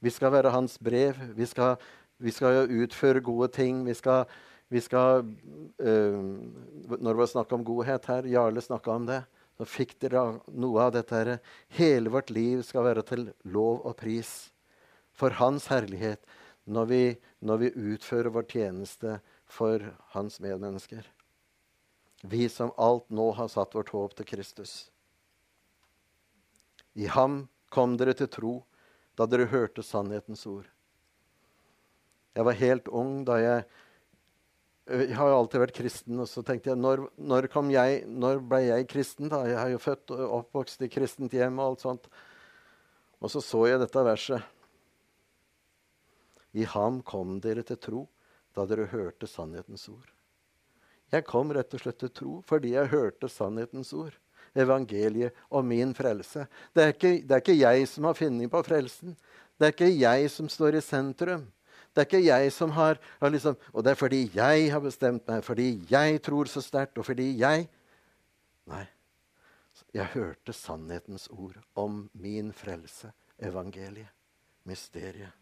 [0.00, 1.20] Vi skal være Hans brev.
[1.36, 1.76] Vi skal,
[2.16, 3.84] vi skal utføre gode ting.
[3.86, 4.24] Vi skal,
[4.72, 6.24] vi skal uh,
[6.88, 9.22] Når det var snakk om godhet her, Jarle snakka om det,
[9.58, 11.14] så fikk dere noe av dette.
[11.14, 11.38] her.
[11.68, 14.52] Hele vårt liv skal være til lov og pris
[15.12, 16.24] for Hans herlighet
[16.68, 17.02] når vi,
[17.38, 19.82] når vi utfører vår tjeneste for
[20.14, 21.06] hans medmennesker.
[22.22, 24.90] vi som alt nå har satt vårt håp til Kristus.
[26.98, 28.54] I ham kom dere til tro
[29.14, 30.66] da dere hørte sannhetens ord.
[32.34, 33.68] Jeg var helt ung da jeg
[34.88, 38.60] Jeg har jo alltid vært kristen, og så tenkte jeg når, når, jeg, når ble
[38.64, 39.28] jeg kristen?
[39.28, 39.42] da?
[39.44, 42.06] Jeg er jo født og oppvokst i kristent hjem og alt sånt.
[43.20, 44.40] Og så så jeg dette verset.
[46.56, 48.04] I ham kom dere til tro
[48.56, 50.08] da dere hørte sannhetens ord.
[51.12, 54.16] Jeg kom rett og slett til tro fordi jeg hørte sannhetens ord.
[54.58, 56.46] Evangeliet og min frelse.
[56.74, 59.14] Det er ikke, det er ikke jeg som har funnet på frelsen.
[59.58, 61.46] Det er ikke jeg som står i sentrum.
[61.92, 65.26] Det er ikke jeg som har, har liksom, Og det er fordi jeg har bestemt
[65.28, 67.68] meg, fordi jeg tror så sterkt, og fordi jeg
[68.68, 68.84] Nei.
[69.94, 74.10] Jeg hørte sannhetens ord om min frelse, evangeliet,
[74.68, 75.32] mysteriet.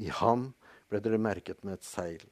[0.00, 0.52] I ham
[0.90, 2.24] ble dere merket med et seil.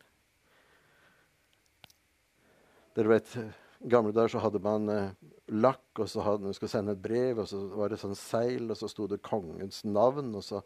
[2.97, 3.35] Dere vet,
[3.81, 5.13] gamle dager så hadde man eh,
[5.53, 8.67] lakk, og så hadde man skulle sende et brev, og så var det sånn seil,
[8.69, 10.63] og så sto det kongens navn, og så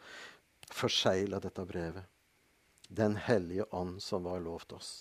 [0.72, 2.06] forsegla dette brevet.
[2.88, 4.92] Den hellige ånd som var lovt oss.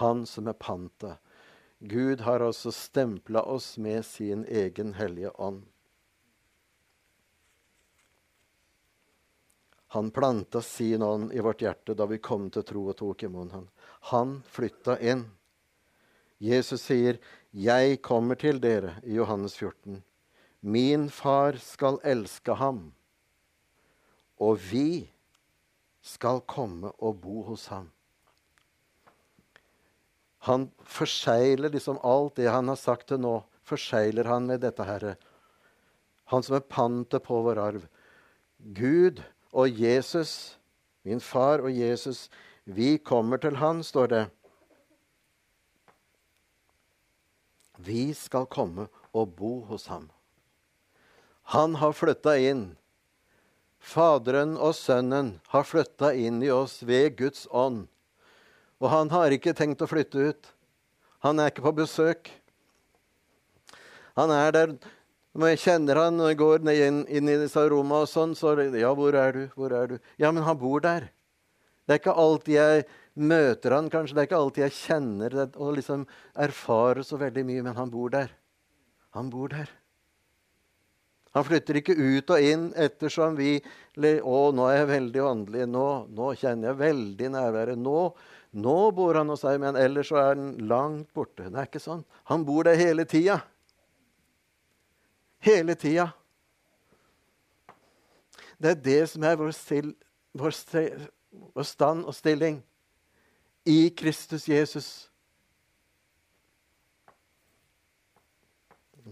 [0.00, 1.16] Han som er panta.
[1.78, 5.62] Gud har altså stempla oss med sin egen hellige ånd.
[9.94, 13.52] Han planta sin ånd i vårt hjerte da vi kom til tro og tok imot
[13.54, 13.68] ham.
[14.10, 15.28] Han flytta inn.
[16.42, 17.20] Jesus sier,
[17.52, 20.02] 'Jeg kommer til dere' i Johannes 14.
[20.62, 22.90] 'Min far skal elske ham',
[24.40, 25.08] og vi
[26.02, 27.92] skal komme og bo hos ham.
[30.38, 35.14] Han forsegler liksom alt det han har sagt til nå, forsegler han med dette herre.
[36.24, 37.86] Han som er pantet på vår arv.
[38.58, 39.22] Gud
[39.54, 40.58] og Jesus,
[41.06, 42.26] min far og Jesus,
[42.64, 44.24] vi kommer til han, står det.
[47.78, 50.08] Vi skal komme og bo hos ham.
[51.54, 52.64] Han har flytta inn.
[53.84, 57.84] Faderen og Sønnen har flytta inn i oss ved Guds ånd.
[58.80, 60.48] Og han har ikke tenkt å flytte ut.
[61.24, 62.32] Han er ikke på besøk.
[64.16, 64.74] Han er der
[65.34, 68.54] når jeg kjenner han når jeg går inn, inn i disse rommene, og sånn, så
[68.78, 69.44] Ja, hvor er du?
[69.56, 69.98] Hvor er du?
[70.16, 71.10] Ja, men han bor der.
[71.84, 74.14] Det er ikke alltid jeg møter han, kanskje.
[74.14, 76.04] Det er ikke alltid jeg kjenner det og liksom
[76.38, 78.30] erfarer så veldig mye, men han bor der.
[79.18, 79.72] Han bor der.
[81.34, 85.66] Han flytter ikke ut og inn ettersom vi Å, nå er jeg veldig åndelig.
[85.70, 87.78] Nå, nå kjenner jeg veldig nærværet.
[87.78, 87.98] Nå,
[88.54, 91.46] nå bor han hos deg, men ellers så er han langt borte.
[91.50, 92.06] Det er ikke sånn.
[92.30, 93.40] Han bor der hele tida
[95.44, 96.08] hele tida.
[98.58, 99.90] Det er det som er vår, still,
[100.32, 100.54] vår,
[101.54, 102.62] vår stand og stilling
[103.68, 104.88] i Kristus Jesus.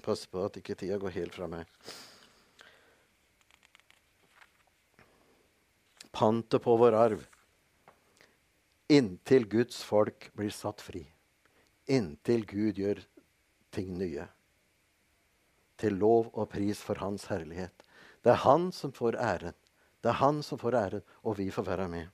[0.03, 1.69] Pass på at ikke tida går helt fra meg.
[6.13, 7.23] Pantet på vår arv.
[8.93, 11.05] Inntil Guds folk blir satt fri.
[11.93, 13.05] Inntil Gud gjør
[13.73, 14.27] ting nye
[15.83, 17.75] til lov og pris for Hans herlighet.
[18.23, 19.57] Det er Han som får æren.
[20.03, 22.09] Det er Han som får æren, og vi får være med.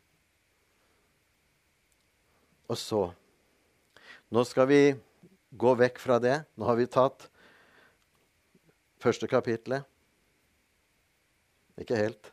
[2.68, 3.08] Og så
[4.28, 4.80] Nå skal vi
[5.56, 6.34] gå vekk fra det.
[6.60, 7.30] Nå har vi tatt
[9.00, 9.86] første kapitlet.
[11.80, 12.28] Ikke helt.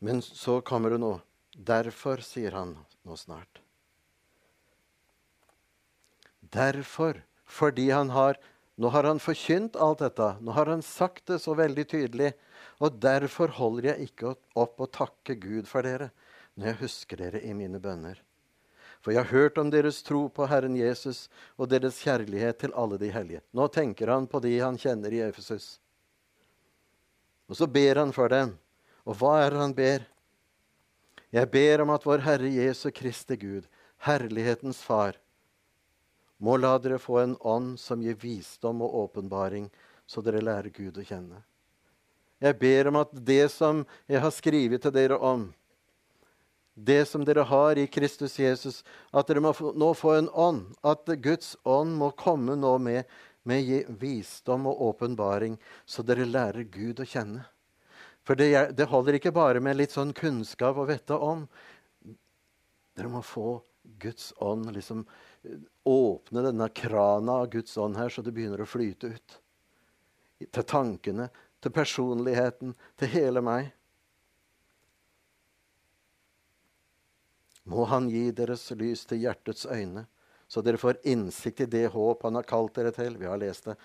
[0.00, 1.18] Men så kommer det nå.
[1.52, 2.72] Derfor, sier han
[3.04, 3.60] nå snart.
[6.40, 8.38] Derfor, fordi han har
[8.78, 10.28] nå har han forkynt alt dette.
[10.40, 12.30] Nå har han sagt det så veldig tydelig.
[12.78, 16.12] Og derfor holder jeg ikke opp å takke Gud for dere
[16.58, 18.20] når jeg husker dere i mine bønner.
[19.02, 22.98] For jeg har hørt om deres tro på Herren Jesus og deres kjærlighet til alle
[23.02, 23.42] de hellige.
[23.54, 25.78] Nå tenker han på de han kjenner i Efesus.
[27.50, 28.54] Og så ber han for dem.
[29.06, 30.06] Og hva er det han ber?
[31.34, 33.66] Jeg ber om at vår Herre Jesu Kristi Gud,
[34.06, 35.18] herlighetens Far,
[36.38, 39.68] må la dere få en ånd som gir visdom og åpenbaring,
[40.06, 41.42] så dere lærer Gud å kjenne.
[42.38, 45.48] Jeg ber om at det som jeg har skrevet til dere om,
[46.78, 50.76] det som dere har i Kristus Jesus, at dere må nå få en ånd.
[50.86, 53.08] At Guds ånd må komme nå med,
[53.42, 57.42] med visdom og åpenbaring, så dere lærer Gud å kjenne.
[58.22, 61.48] For det, det holder ikke bare med litt sånn kunnskap å vite om.
[62.94, 63.56] Dere må få
[63.98, 65.02] Guds ånd liksom
[65.88, 69.38] åpne denne krana av Guds ånd her, så det begynner å flyte ut.
[70.50, 71.28] Til tankene,
[71.62, 73.72] til personligheten, til hele meg.
[77.68, 80.06] må Han gi deres lys til hjertets øyne,
[80.48, 83.18] så dere får innsikt i det håp Han har kalt dere til.
[83.20, 83.76] Vi har lest det.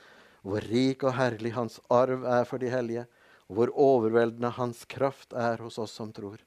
[0.44, 3.06] Hvor rik og herlig Hans arv er for de hellige,
[3.48, 6.40] og hvor overveldende Hans kraft er hos oss som tror.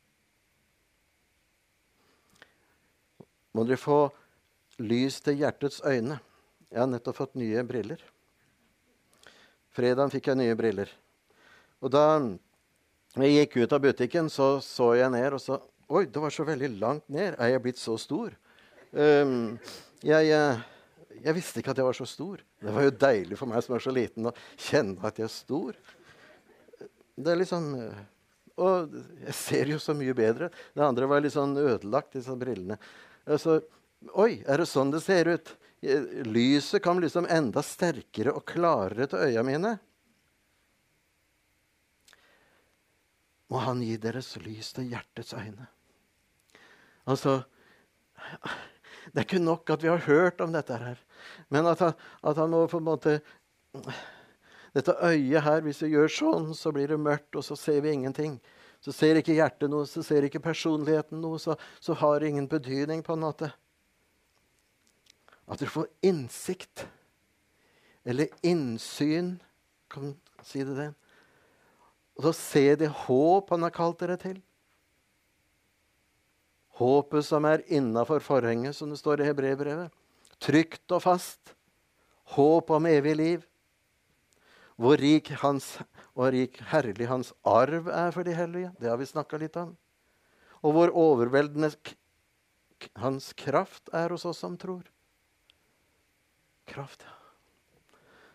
[3.53, 4.01] Må dere få
[4.83, 6.19] lys til hjertets øyne.
[6.71, 8.01] Jeg har nettopp fått nye briller.
[9.77, 10.91] Fredag fikk jeg nye briller.
[11.85, 12.05] Og da
[13.17, 16.43] jeg gikk ut av butikken, så så jeg ned, og så Oi, det var så
[16.43, 17.37] veldig langt ned.
[17.39, 18.33] Er jeg blitt så stor?
[18.91, 19.55] Um,
[20.03, 20.57] jeg, jeg,
[21.21, 22.41] jeg, visste ikke at jeg var så stor.
[22.59, 25.31] Det var jo deilig for meg som er så liten, å kjenne at jeg er
[25.31, 25.79] stor.
[27.15, 27.71] Det er liksom
[28.57, 28.99] Og
[29.29, 30.51] jeg ser jo så mye bedre.
[30.75, 32.81] Det andre var litt sånn ødelagt, disse brillene.
[33.23, 33.61] Altså,
[34.15, 35.57] Oi, er det sånn det ser ut?
[36.27, 39.77] Lyset kom liksom enda sterkere og klarere til øya mine.
[43.53, 45.69] Må Han gi deres lys til hjertets øyne.
[47.07, 47.45] Altså
[49.07, 50.99] Det er ikke nok at vi har hørt om dette her,
[51.49, 51.93] men at han,
[52.27, 53.21] at han må på en måte
[54.75, 57.95] Dette øyet her, hvis vi gjør sånn, så blir det mørkt, og så ser vi
[57.97, 58.35] ingenting.
[58.85, 62.49] Så ser ikke hjertet noe, så ser ikke personligheten noe, så, så har det ingen
[62.51, 63.49] betydning på en måte.
[65.47, 66.87] At dere får innsikt.
[68.07, 69.37] Eller innsyn,
[69.91, 70.91] kan man si det det.
[72.17, 74.39] Og så se det håp han har kalt dere til.
[76.77, 79.93] Håpet som er innafor forhenget, som det står i hebreerbrevet.
[80.43, 81.55] Trygt og fast.
[82.37, 83.45] Håp om evig liv.
[84.77, 85.79] Hvor rik, hans,
[86.13, 88.75] hvor rik herlig hans arv er for de hellige.
[88.81, 89.73] Det har vi snakka litt om.
[90.61, 91.71] Og hvor overveldende
[93.01, 94.85] hans kraft er hos oss som tror.
[96.67, 97.07] Kraft.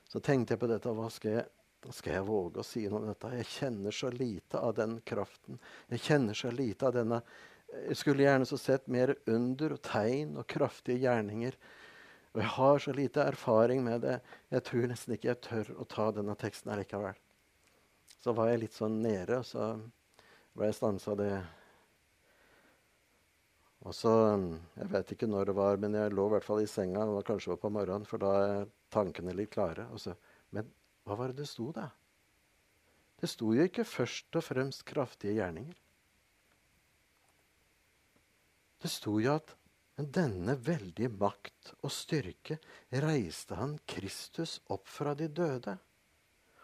[0.10, 0.92] Så tenkte jeg på dette.
[0.96, 1.46] Hva skal jeg,
[1.96, 3.32] skal jeg våge å si noe om dette?
[3.42, 5.60] Jeg kjenner så lite av den kraften.
[5.92, 7.22] Jeg kjenner så lite av denne
[7.72, 11.56] jeg skulle gjerne så sett mer under og tegn og kraftige gjerninger.
[12.32, 14.18] Og jeg har så lite erfaring med det.
[14.52, 17.18] Jeg tror nesten ikke jeg tør å ta denne teksten allikevel.
[18.22, 19.72] Så var jeg litt sånn nede, og så
[20.56, 21.32] ble jeg stansa det.
[23.82, 24.12] Og så,
[24.78, 27.06] Jeg vet ikke når det var, men jeg lå i hvert fall i senga.
[27.06, 29.88] og Det var på morgenen, for da er tankene litt klare.
[29.98, 30.14] Så,
[30.52, 30.70] men
[31.04, 31.90] hva var det det sto, da?
[33.22, 35.78] Det sto jo ikke først og fremst kraftige gjerninger.
[38.82, 39.56] Det sto jo at
[40.02, 42.56] men denne veldige makt og styrke
[43.04, 45.76] reiste han Kristus opp fra de døde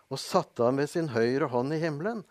[0.08, 2.24] og satte ham ved sin høyre hånd i himmelen,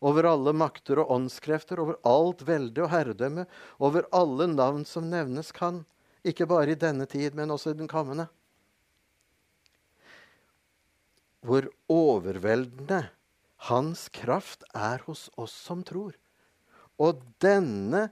[0.00, 3.46] over alle makter og åndskrefter, over alt velde og herredømme,
[3.82, 5.82] over alle navn som nevnes kan,
[6.26, 8.28] ikke bare i denne tid, men også i den kommende.
[11.42, 13.04] Hvor overveldende
[13.68, 16.14] hans kraft er hos oss som tror.
[16.98, 18.08] Og denne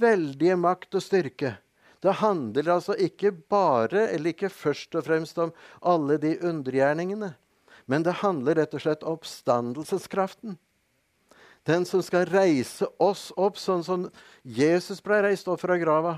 [0.00, 1.56] veldige makt og styrke.
[2.00, 5.52] Det handler altså ikke bare, eller ikke først og fremst, om
[5.82, 7.34] alle de undergjerningene.
[7.90, 10.56] Men det handler rett og slett om oppstandelseskraften.
[11.68, 14.08] Den som skal reise oss opp, sånn som
[14.42, 16.16] Jesus ble reist opp fra grava.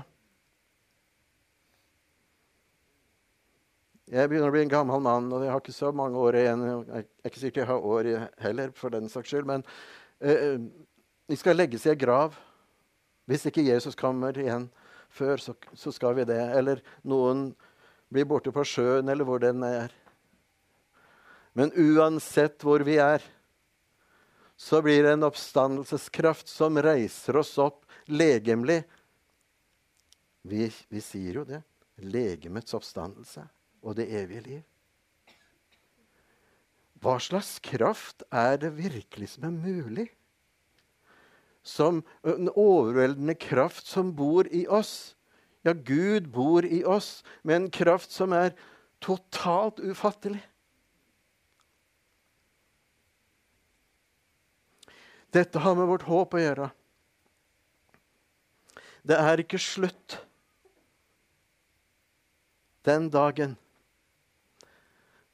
[4.13, 6.63] Jeg begynner å bli en gammel mann, og jeg har ikke så mange år igjen.
[6.63, 8.09] Jeg er ikke sikkert jeg har år
[8.43, 9.47] heller, for den saks skyld.
[9.49, 9.63] Men
[10.21, 10.61] uh,
[11.31, 12.37] vi skal legges i ei grav.
[13.25, 14.67] Hvis ikke Jesus kommer igjen
[15.13, 16.39] før, så, så, skal vi det.
[16.53, 17.49] Eller noen
[18.13, 19.95] blir borte på sjøen, eller hvor den er.
[21.57, 23.23] Men uansett hvor vi er,
[24.63, 28.79] så blir det en oppstandelseskraft som reiser oss opp legemlig.
[30.47, 31.59] Vi, vi sier jo det.
[31.99, 33.43] Legemets oppstandelse
[33.83, 34.63] og det evige liv.
[37.03, 40.07] Hva slags kraft er det virkelig som er mulig?
[41.63, 45.15] som en overveldende kraft som bor i oss.
[45.63, 48.51] Ja, Gud bor i oss med en kraft som er
[49.03, 50.43] totalt ufattelig.
[55.33, 56.69] Dette har med vårt håp å gjøre.
[59.03, 60.19] Det er ikke slutt
[62.87, 63.57] den dagen.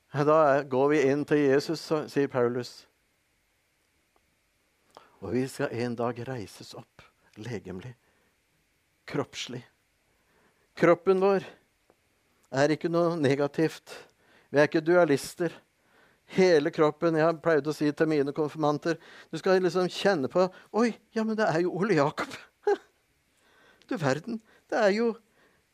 [0.10, 2.72] Da går vi inn til Jesus, sier Paulus.
[5.20, 7.04] Og vi skal en dag reises opp
[7.40, 7.92] legemlig,
[9.10, 9.62] kroppslig.
[10.80, 11.46] Kroppen vår
[12.56, 13.92] er ikke noe negativt.
[14.50, 15.54] Vi er ikke dualister.
[16.40, 17.18] Hele kroppen.
[17.20, 19.00] Jeg har pleid å si til mine konfirmanter
[19.32, 20.48] Du skal liksom kjenne på
[20.80, 22.32] Oi, ja, men det er jo Ole Jakob.
[23.90, 24.38] Du verden.
[24.70, 25.08] Det er jo,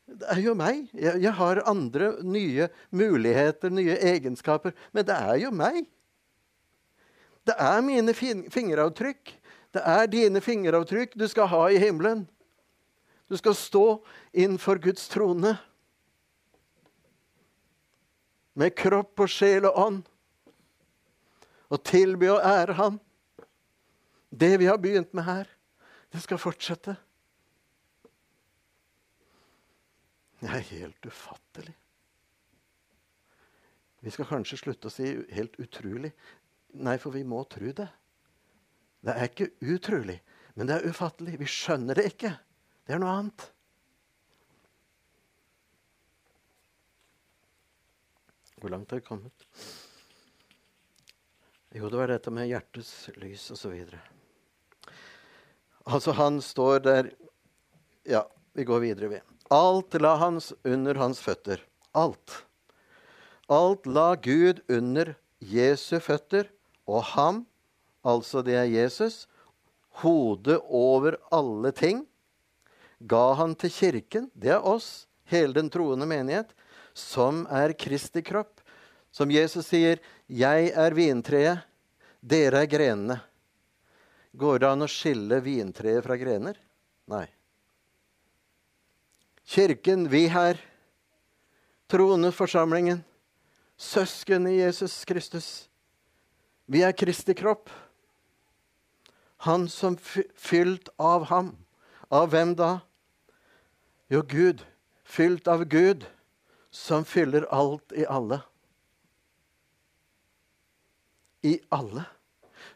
[0.08, 0.86] det er jo meg.
[0.96, 4.72] Jeg, jeg har andre nye muligheter, nye egenskaper.
[4.96, 5.84] Men det er jo meg.
[7.46, 9.34] Det er mine fingeravtrykk.
[9.76, 12.24] Det er dine fingeravtrykk du skal ha i himmelen.
[13.28, 13.84] Du skal stå
[14.32, 15.56] innenfor Guds trone
[18.56, 20.04] med kropp og sjel og ånd
[21.70, 23.00] og tilby og ære Han.
[24.30, 25.50] Det vi har begynt med her,
[26.12, 26.96] det skal fortsette.
[30.40, 31.74] Det er helt ufattelig.
[34.04, 36.12] Vi skal kanskje slutte å si helt utrolig.
[36.76, 37.88] Nei, for vi må tro det.
[39.06, 40.18] Det er ikke utrolig,
[40.54, 41.38] men det er ufattelig.
[41.40, 42.34] Vi skjønner det ikke.
[42.86, 43.48] Det er noe annet.
[48.60, 49.46] Hvor langt har vi kommet?
[51.76, 53.74] Jo, det var dette med hjertets lys osv.
[55.84, 57.10] Altså, han står der
[58.08, 58.22] Ja,
[58.56, 59.18] vi går videre, vi.
[59.52, 61.60] Alt la hans under hans føtter.
[61.92, 62.32] Alt.
[63.52, 66.48] Alt la Gud under Jesu føtter,
[66.88, 67.44] og ham,
[68.06, 69.26] altså det er Jesus,
[70.00, 72.06] hodet over alle ting,
[73.04, 76.56] ga han til kirken, det er oss, hele den troende menighet,
[76.96, 78.55] som er Kristi kropp.
[79.16, 79.96] Som Jesus sier,
[80.28, 81.64] 'Jeg er vintreet,
[82.20, 83.20] dere er grenene'.
[84.36, 86.58] Går det an å skille vintreet fra grener?
[87.08, 87.24] Nei.
[89.46, 90.60] Kirken, vi her,
[91.88, 93.00] troende forsamlingen,
[93.78, 95.68] søsken i Jesus Kristus.
[96.68, 97.70] Vi er Kristi kropp.
[99.46, 101.54] Han som fylt av ham.
[102.10, 102.80] Av hvem da?
[104.10, 104.60] Jo, Gud.
[105.04, 106.04] Fylt av Gud,
[106.70, 108.42] som fyller alt i alle.
[111.42, 112.04] I alle.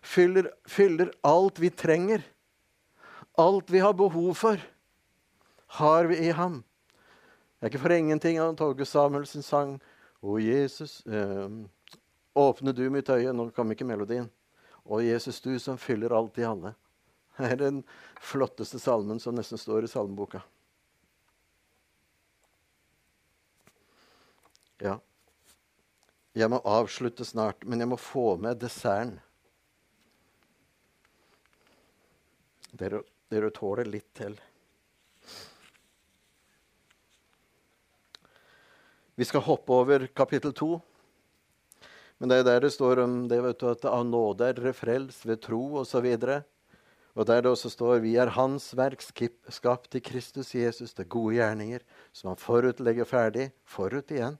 [0.00, 2.22] Fyller, fyller alt vi trenger.
[3.38, 4.60] Alt vi har behov for,
[5.66, 6.62] har vi i ham.
[7.60, 9.78] Det er ikke for ingenting han Torgeir Samuelsen sang
[10.20, 11.64] Å, Jesus, øh,
[12.36, 14.28] åpne du mitt øye Nå kom ikke melodien.
[14.84, 16.74] Å, Jesus, du som fyller alt i alle.
[17.40, 17.82] Det er den
[18.20, 20.42] flotteste salmen som nesten står i salmeboka.
[24.80, 24.98] Ja.
[26.36, 29.18] Jeg må avslutte snart, men jeg må få med desserten.
[32.70, 33.02] Dere,
[33.32, 34.36] dere tåler litt til.
[39.18, 40.76] Vi skal hoppe over kapittel to.
[42.20, 44.76] Men det er der det står om det vet du, at av nåde er dere
[44.76, 46.06] frelst ved tro osv.
[47.18, 51.40] Og der det også står vi er Hans verk, skapt i Kristus Jesus, det gode
[51.40, 54.38] gjerninger, som han forut legger ferdig, forut igjen,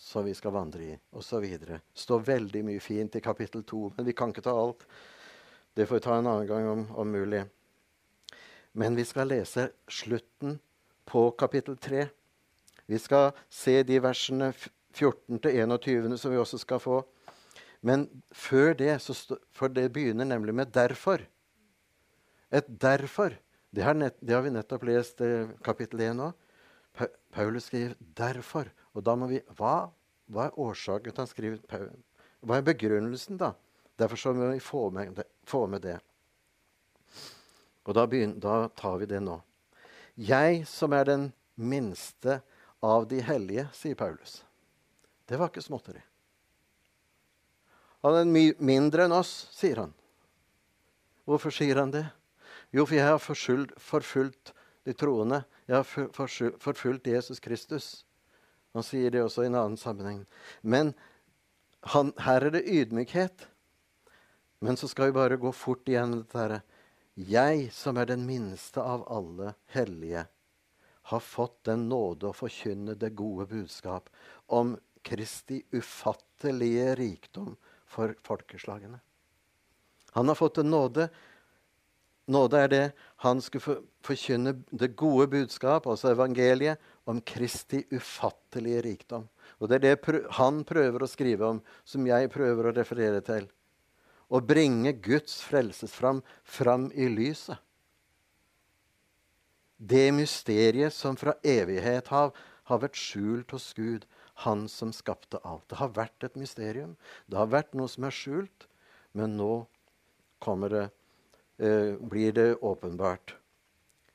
[0.00, 1.44] som vi skal vandre i, osv.
[1.60, 4.86] Det står veldig mye fint i kapittel 2, men vi kan ikke ta alt.
[5.76, 7.44] Det får vi ta en annen gang om, om mulig.
[8.72, 10.56] Men vi skal lese slutten
[11.04, 12.06] på kapittel 3.
[12.88, 14.50] Vi skal se de versene
[14.96, 17.02] 14-21 som vi også skal få.
[17.84, 18.96] Men før det,
[19.52, 21.28] for det begynner nemlig med 'derfor'.
[22.50, 23.36] Et 'derfor'.
[23.74, 26.32] Det har, nett, det har vi nettopp lest i kapittel 1 nå.
[27.32, 28.72] Paulus skriver 'derfor'.
[28.94, 29.90] Og da må vi Hva,
[30.30, 31.60] hva er årsaken til han skriver
[32.40, 33.52] Hva er begrunnelsen, da?
[34.00, 35.26] Derfor så må vi få med det.
[35.44, 35.98] Få med det.
[37.84, 39.40] Og da, begynner, da tar vi det nå.
[40.16, 41.26] Jeg som er den
[41.56, 42.40] minste
[42.80, 44.40] av de hellige, sier Paulus.
[45.28, 46.00] Det var ikke småtteri.
[48.00, 49.92] Han er mye mindre enn oss, sier han.
[51.28, 52.06] Hvorfor sier han det?
[52.72, 54.54] Jo, for jeg har forfulgt
[54.88, 55.42] de troende.
[55.68, 57.90] Jeg har forfulgt Jesus Kristus.
[58.76, 60.24] Han sier det også i en annen sammenheng.
[60.62, 60.92] Men
[61.92, 63.46] han, her er det ydmykhet.
[64.60, 66.60] Men så skal vi bare gå fort igjen dette herre.
[67.16, 70.26] Jeg, som er den minste av alle hellige,
[71.10, 74.08] har fått den nåde å forkynne det gode budskap
[74.46, 77.56] om Kristi ufattelige rikdom
[77.88, 79.00] for folkeslagene.
[80.14, 81.08] Han har fått en nåde.
[82.30, 82.84] Nåde er det
[83.24, 89.28] han skulle forkynne det gode budskap, altså evangeliet, om Kristi ufattelige rikdom.
[89.60, 93.48] Og Det er det han prøver å skrive om, som jeg prøver å referere til.
[94.30, 97.58] Å bringe Guds frelsesfram fram i lyset.
[99.80, 102.34] Det mysteriet som fra evighet av
[102.68, 104.04] har vært skjult hos Gud,
[104.44, 105.66] han som skapte alt.
[105.68, 106.96] Det har vært et mysterium.
[107.26, 108.68] Det har vært noe som er skjult,
[109.12, 109.66] men nå
[110.70, 110.90] det,
[111.58, 113.39] eh, blir det åpenbart.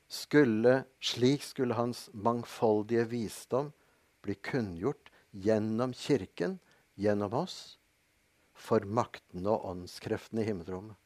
[0.08, 3.72] Skulle, slik skulle hans mangfoldige visdom
[4.22, 6.58] bli kunngjort gjennom Kirken,
[6.94, 7.78] gjennom oss,
[8.54, 10.96] for maktene og åndskreftene i himmelrommet.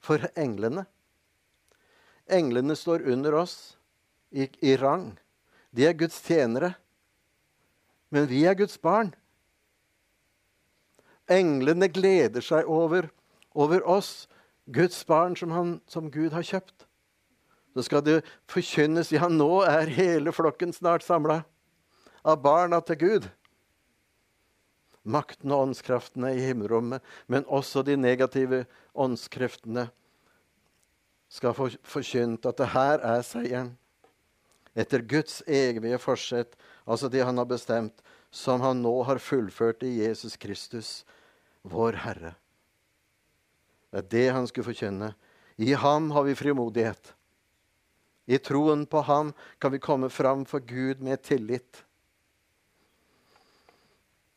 [0.00, 0.86] For englene.
[2.28, 3.76] Englene står under oss
[4.30, 5.12] i, i rang.
[5.70, 6.74] De er Guds tjenere.
[8.10, 9.12] Men vi er Guds barn.
[11.28, 13.10] Englene gleder seg over,
[13.52, 14.26] over oss,
[14.72, 16.87] Guds barn som, han, som Gud har kjøpt.
[17.78, 18.16] Så skal det
[18.50, 21.44] forkynnes Ja, nå er hele flokken snart samla.
[22.26, 23.28] Av barna til Gud.
[25.06, 28.64] Makten og åndskreftene i himmelrommet, men også de negative
[28.98, 29.86] åndskreftene,
[31.30, 33.70] skal få forkynt at det her er seieren.
[34.74, 38.02] Etter Guds evige forsett, altså det han har bestemt,
[38.34, 41.04] som han nå har fullført i Jesus Kristus,
[41.62, 42.34] vår Herre.
[43.92, 45.12] Det er det han skulle forkynne.
[45.62, 47.14] I ham har vi frimodighet.
[48.28, 51.84] I troen på ham kan vi komme fram for Gud med tillit.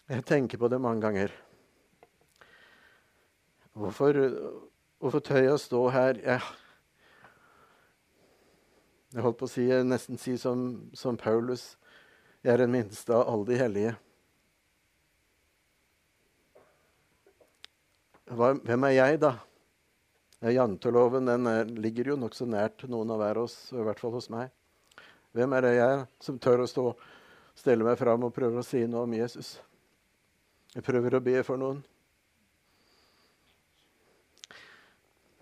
[0.07, 1.33] Jeg tenker på det mange ganger.
[3.75, 4.15] Hvorfor,
[4.99, 6.23] hvorfor tør jeg å stå her?
[6.23, 6.39] Jeg,
[9.11, 10.65] jeg holdt på å si, nesten si som,
[10.95, 11.73] som Paulus.
[12.43, 13.95] Jeg er den minste av alle de hellige.
[18.31, 19.35] Hva, hvem er jeg, da?
[20.41, 24.29] Janteloven den er, ligger jo nokså nært noen av hver oss, i hvert fall hos
[24.33, 24.49] meg.
[25.37, 26.85] Hvem er det jeg som tør å stå,
[27.55, 29.53] stelle meg fram og prøve å si noe om Jesus?
[30.73, 31.83] Jeg prøver å be for noen.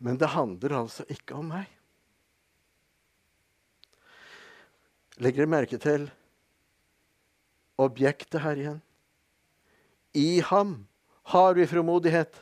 [0.03, 1.71] Men det handler altså ikke om meg.
[5.19, 6.05] Legger dere merke til
[7.79, 8.83] objektet her igjen?
[10.15, 10.77] I ham
[11.31, 12.39] har vi fromodighet.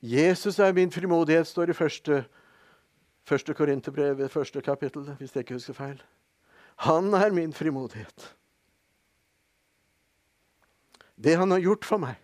[0.00, 2.24] Jesus er min frimodighet, står i første,
[3.24, 6.02] første Korinterbrev, første kapittel, hvis jeg ikke husker feil.
[6.76, 8.36] Han er min frimodighet.
[11.20, 12.16] Det han har gjort for meg,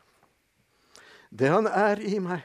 [1.28, 2.40] det han er i meg,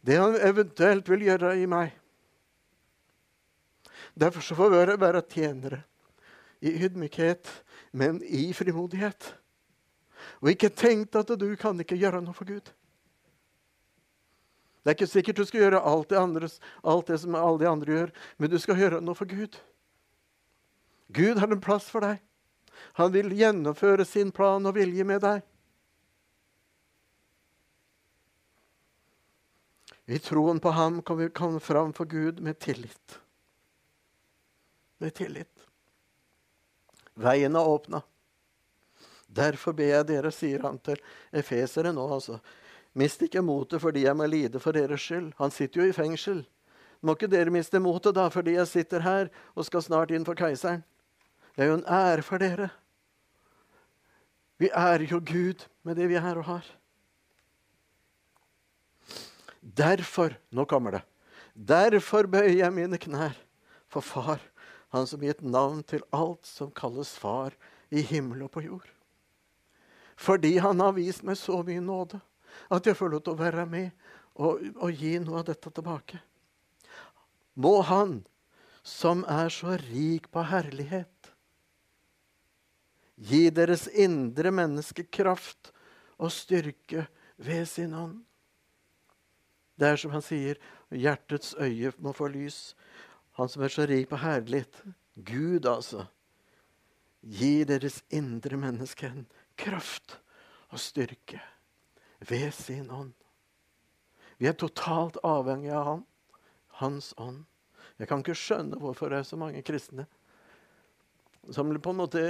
[0.00, 1.92] det han eventuelt vil gjøre i meg.
[4.18, 5.82] Derfor så får vi være tjenere
[6.64, 7.50] i ydmykhet,
[7.92, 9.34] men i frimodighet.
[10.40, 12.72] Og ikke tenkt at du kan ikke gjøre noe for Gud.
[14.88, 17.66] Det er ikke sikkert du skal gjøre alt det, andres, alt det som alle de
[17.68, 18.10] andre gjør,
[18.40, 19.58] men du skal gjøre noe for Gud.
[21.12, 22.22] Gud har en plass for deg.
[22.96, 25.42] Han vil gjennomføre sin plan og vilje med deg.
[30.08, 33.18] I troen på ham kan vi komme fram for Gud med tillit.
[35.04, 35.66] Med tillit.
[37.12, 38.00] Veien er åpna.
[39.28, 40.96] Derfor ber jeg dere, sier han til
[41.28, 42.38] efesere nå, altså.
[42.98, 45.30] Mist ikke motet fordi jeg må lide for deres skyld.
[45.38, 46.42] Han sitter jo i fengsel.
[47.00, 50.38] Må ikke dere miste motet da fordi jeg sitter her og skal snart inn for
[50.38, 50.82] keiseren?
[51.54, 52.70] Det er jo en ære for dere.
[54.58, 56.66] Vi ærer jo Gud med det vi er og har.
[59.62, 61.02] Derfor Nå kommer det.
[61.54, 63.36] Derfor bøyer jeg mine knær
[63.88, 64.40] for Far,
[64.90, 67.52] Han som gitt navn til alt som kalles Far
[67.90, 68.88] i himmel og på jord.
[70.16, 72.20] Fordi Han har vist meg så mye nåde
[72.68, 73.90] at jeg får lov til å være med
[74.38, 76.20] og, og gi noe av dette tilbake.
[77.58, 78.20] Må Han,
[78.82, 81.32] som er så rik på herlighet,
[83.18, 85.72] gi deres indre menneske kraft
[86.16, 87.08] og styrke
[87.42, 88.22] ved sin ånd.
[89.78, 90.58] Det er som han sier,
[90.90, 92.74] hjertets øye må få lys.
[93.38, 94.80] Han som er så rik på herlighet.
[95.14, 96.06] Gud, altså.
[97.22, 99.26] Gi deres indre menneske en
[99.58, 100.16] kraft
[100.70, 101.42] og styrke
[102.18, 103.14] ved sin ånd.
[104.38, 106.04] Vi er totalt avhengig av han,
[106.82, 107.44] hans ånd.
[107.98, 110.06] Jeg kan ikke skjønne hvorfor det er så mange kristne
[111.50, 112.22] som på en måte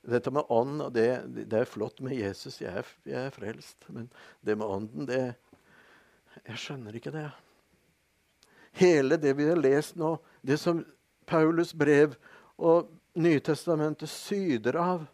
[0.00, 3.84] Dette med ånd det, det er flott med Jesus, jeg er, jeg er, frelst.
[3.92, 4.06] Men
[4.40, 5.34] det med ånden, det
[6.46, 7.26] Jeg skjønner ikke det.
[8.80, 10.80] Hele det vi har lest nå, det som
[11.26, 12.14] Paulus brev
[12.56, 12.88] og
[13.20, 15.04] Nytestamentet syder av,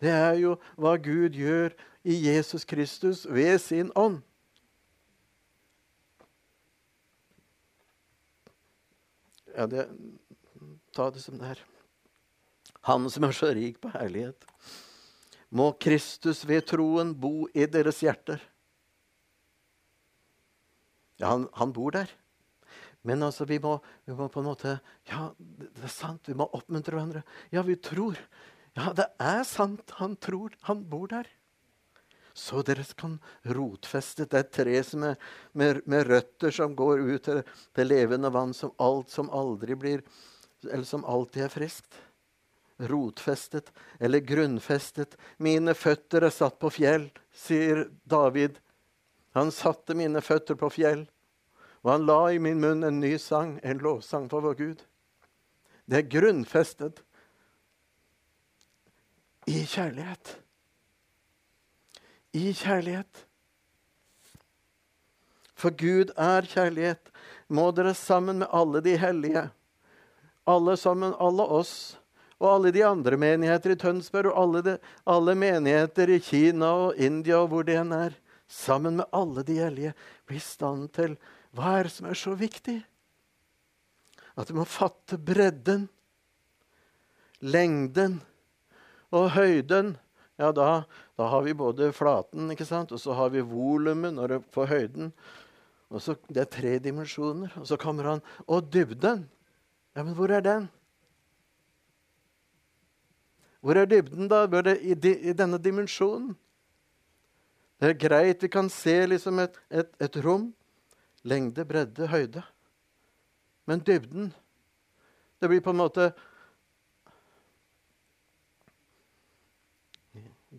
[0.00, 1.74] det er jo hva Gud gjør
[2.06, 4.20] i Jesus Kristus ved sin ånd.
[9.56, 9.88] Ja, det,
[10.94, 11.62] ta det som det er.
[12.86, 14.46] Han som er så rik på herlighet.
[15.50, 18.38] Må Kristus ved troen bo i deres hjerter.
[21.18, 22.12] Ja, han, han bor der.
[23.06, 24.76] Men altså, vi må, vi må, på en måte
[25.08, 26.28] Ja, det er sant.
[26.28, 27.24] Vi må oppmuntre hverandre.
[27.54, 28.20] Ja, vi tror.
[28.78, 29.96] Ja, det er sant.
[29.98, 30.54] Han tror.
[30.68, 31.30] Han bor der
[32.36, 35.14] så dere kan rotfeste det et tre som er,
[35.56, 37.40] med, med, røtter som går ut til
[37.74, 40.02] til levende vann, som alt som aldri blir
[40.66, 41.94] Eller som alltid er friskt.
[42.78, 43.70] Rotfestet
[44.00, 45.16] eller grunnfestet.
[45.38, 48.56] Mine føtter er satt på fjell, sier David.
[49.36, 51.06] Han satte mine føtter på fjell,
[51.84, 54.82] og han la i min munn en ny sang, en lovsang for vår Gud.
[55.86, 57.04] Det er grunnfestet
[59.46, 60.36] i kjærlighet
[62.36, 63.22] i kjærlighet.
[65.56, 67.12] For Gud er kjærlighet.
[67.48, 69.46] Må dere sammen med alle de hellige,
[70.46, 71.96] alle sammen, alle oss,
[72.36, 74.74] og alle de andre menigheter i Tønsberg, og alle, de,
[75.08, 78.16] alle menigheter i Kina og India og hvor det enn er,
[78.46, 79.94] sammen med alle de hellige,
[80.26, 81.16] bli i stand til
[81.56, 82.76] hva er det som er så viktig?
[84.36, 85.86] At du må fatte bredden,
[87.40, 88.18] lengden
[89.14, 89.94] og høyden.
[90.36, 90.84] Ja, da,
[91.16, 92.92] da har vi både flaten ikke sant?
[92.92, 95.12] og så har vi volumet på høyden.
[95.88, 97.52] Og så, Det er tre dimensjoner.
[97.56, 99.28] Og så kommer han Og dybden.
[99.96, 100.68] Ja, men hvor er den?
[103.60, 104.44] Hvor er dybden, da?
[104.44, 106.36] Er det i, i, denne dimensjonen?
[107.80, 110.52] Det er greit, vi kan se liksom et, et, et rom.
[111.24, 112.42] Lengde, bredde, høyde.
[113.66, 114.34] Men dybden
[115.40, 116.12] Det blir på en måte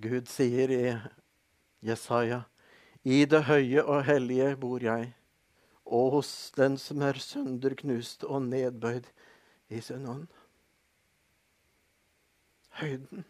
[0.01, 0.83] Gud sier i
[1.85, 2.43] Jesaja
[3.03, 5.13] i det høye og hellige bor jeg,
[5.85, 9.07] og hos den som er sønderknust og nedbøyd
[9.69, 10.27] i sin ånd
[12.77, 13.25] høyden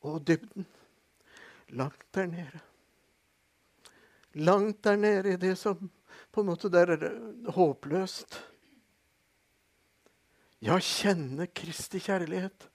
[0.00, 0.66] og dybden.
[1.68, 2.60] Langt der nede.
[4.34, 5.90] Langt der nede i det som
[6.32, 8.38] på en måte der er håpløst.
[10.64, 12.66] Ja, kjenne Kristi kjærlighet,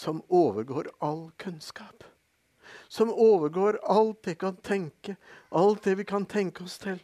[0.00, 2.04] som overgår all kunnskap.
[2.88, 5.16] Som overgår alt det kan tenke,
[5.48, 7.02] alt det vi kan tenke oss til.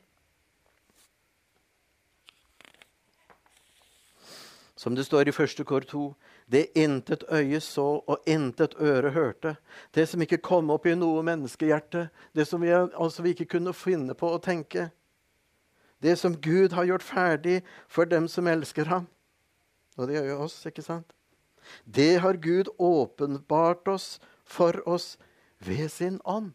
[4.76, 6.14] Som det står i første kår 2.:
[6.46, 9.56] Det intet øye så og intet øre hørte.
[9.94, 12.08] Det som ikke kom opp i noe menneskehjerte.
[12.34, 14.90] Det som vi, altså vi ikke kunne finne på å tenke.
[16.02, 19.06] Det som Gud har gjort ferdig for dem som elsker ham.
[19.96, 21.15] Og det gjør jo oss, ikke sant?
[21.84, 25.16] Det har Gud åpenbart oss for oss
[25.58, 26.52] ved sin ånd.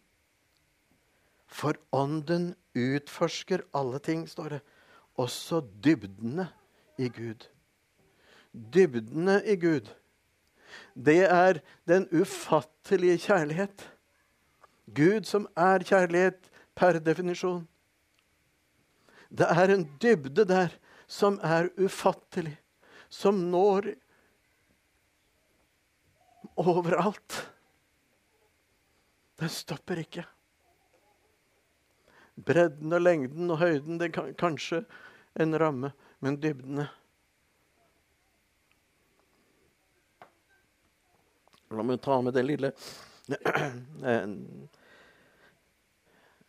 [1.47, 4.61] For ånden utforsker alle ting, står det.
[5.19, 6.47] Også dybdene
[6.97, 7.49] i Gud
[8.53, 9.89] dybdene i Gud,
[10.95, 13.87] det er den ufattelige kjærlighet.
[14.95, 17.67] Gud som er kjærlighet per definisjon.
[19.31, 20.73] Det er en dybde der
[21.07, 22.57] som er ufattelig,
[23.09, 23.93] som når
[26.59, 27.37] overalt.
[29.39, 30.25] Den stopper ikke.
[32.35, 34.83] Bredden og lengden og høyden det kan kanskje
[35.39, 36.89] en ramme, men dybdene
[41.71, 42.73] La meg ta med det lille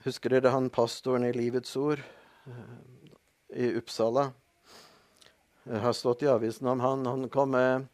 [0.03, 2.03] Husker dere han pastoren i Livets Ord
[2.50, 2.72] eh,
[3.55, 4.32] i Uppsala?
[5.62, 7.07] Jeg har stått i avisen om han.
[7.07, 7.86] Han kom med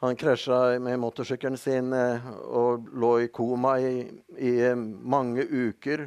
[0.00, 6.06] han krasja med motorsykkelen sin eh, og lå i koma i, i mange uker.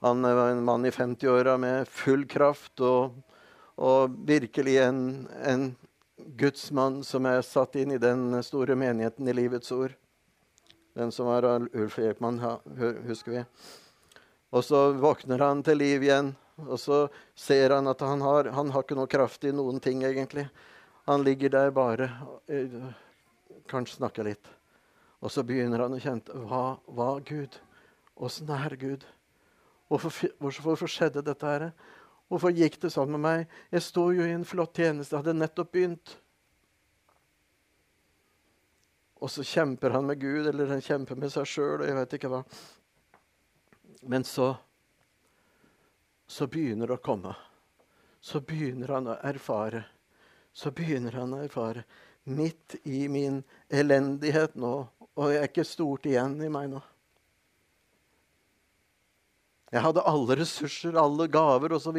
[0.00, 3.18] Han var en mann i 50-åra med full kraft og,
[3.76, 5.02] og virkelig en,
[5.44, 5.68] en
[6.40, 9.92] Guds mann som er satt inn i den store menigheten i Livets Ord.
[10.96, 12.40] Den som var Ulf Ekman,
[13.06, 13.44] husker vi.
[14.52, 16.34] Og så våkner han til liv igjen,
[16.64, 17.06] og så
[17.36, 20.48] ser han at han har, han har ikke noe kraft i noen ting, egentlig.
[21.08, 22.10] Han ligger der bare
[22.46, 22.76] eh,
[23.70, 24.48] Kanskje snakker litt.
[25.22, 27.58] Og så begynner han å kjenne Hva var Gud?
[28.16, 29.04] Åssen er Gud?
[29.88, 31.68] Hvorfor, hvorfor skjedde dette her?
[32.32, 33.54] Hvorfor gikk det sånn med meg?
[33.74, 36.14] Jeg sto jo i en flott tjeneste, hadde nettopp begynt.
[39.22, 42.16] Og så kjemper han med Gud, eller han kjemper med seg sjøl, og jeg vet
[42.16, 42.40] ikke hva.
[44.08, 44.54] Men så
[46.32, 47.34] så begynner det å komme.
[48.24, 49.84] Så begynner han å erfare.
[50.52, 51.84] Så begynner han å erfare.
[52.28, 53.40] Midt i min
[53.72, 54.74] elendighet nå,
[55.12, 56.82] og jeg er ikke stort igjen i meg nå.
[59.72, 61.98] Jeg hadde alle ressurser, alle gaver osv.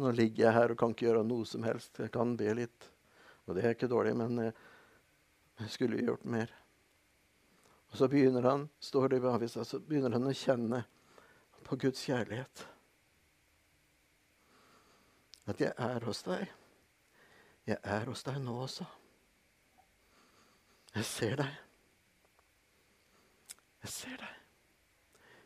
[0.00, 2.00] Nå ligger jeg her og kan ikke gjøre noe som helst.
[2.00, 2.88] Jeg kan be litt.
[3.44, 6.52] Og det er ikke dårlig, men jeg skulle gjort mer.
[7.92, 10.80] Og så begynner han står det i avisa, så begynner han å kjenne
[11.64, 12.64] på Guds kjærlighet.
[15.52, 16.48] At jeg er hos deg.
[17.64, 18.86] Jeg er hos deg nå også.
[20.94, 21.60] Jeg ser deg.
[23.84, 24.40] Jeg ser deg.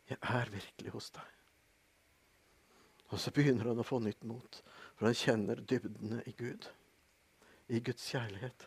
[0.09, 1.35] Jeg er virkelig hos deg.
[3.09, 4.59] Og så begynner han å få nytt mot,
[4.97, 6.67] for han kjenner dybdene i Gud.
[7.73, 8.67] I Guds kjærlighet.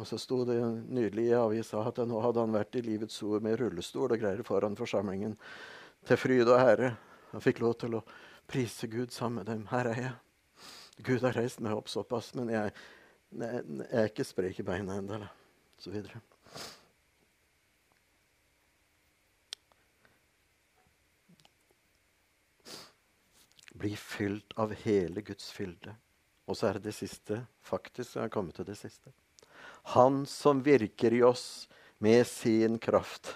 [0.00, 0.58] Og så sto det
[0.88, 4.42] nydelig i avisa at nå hadde han vært i Livets ord med rullestol og greier
[4.46, 5.36] foran forsamlingen.
[6.08, 6.94] Til fryd og ære.
[7.34, 8.04] Han fikk lov til å
[8.48, 9.66] prise Gud sammen med dem.
[9.70, 10.14] Her er jeg.
[11.06, 12.74] Gud har reist meg opp såpass, men jeg,
[13.32, 15.22] jeg, jeg er ikke sprek i beina ennå.
[15.80, 16.20] Så videre.
[23.80, 25.94] bli fylt av hele Guds fylde.
[26.44, 27.40] Og så er det det siste.
[27.64, 29.12] Faktisk jeg har kommet til det siste.
[29.96, 33.34] Han som virker i oss med sin kraft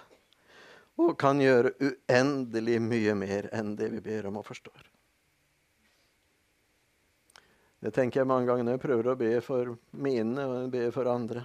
[1.01, 4.94] og kan gjøre uendelig mye mer enn det vi ber om og forstår.
[7.85, 11.09] Det tenker jeg mange ganger når jeg prøver å be for mine og be for
[11.13, 11.43] andre.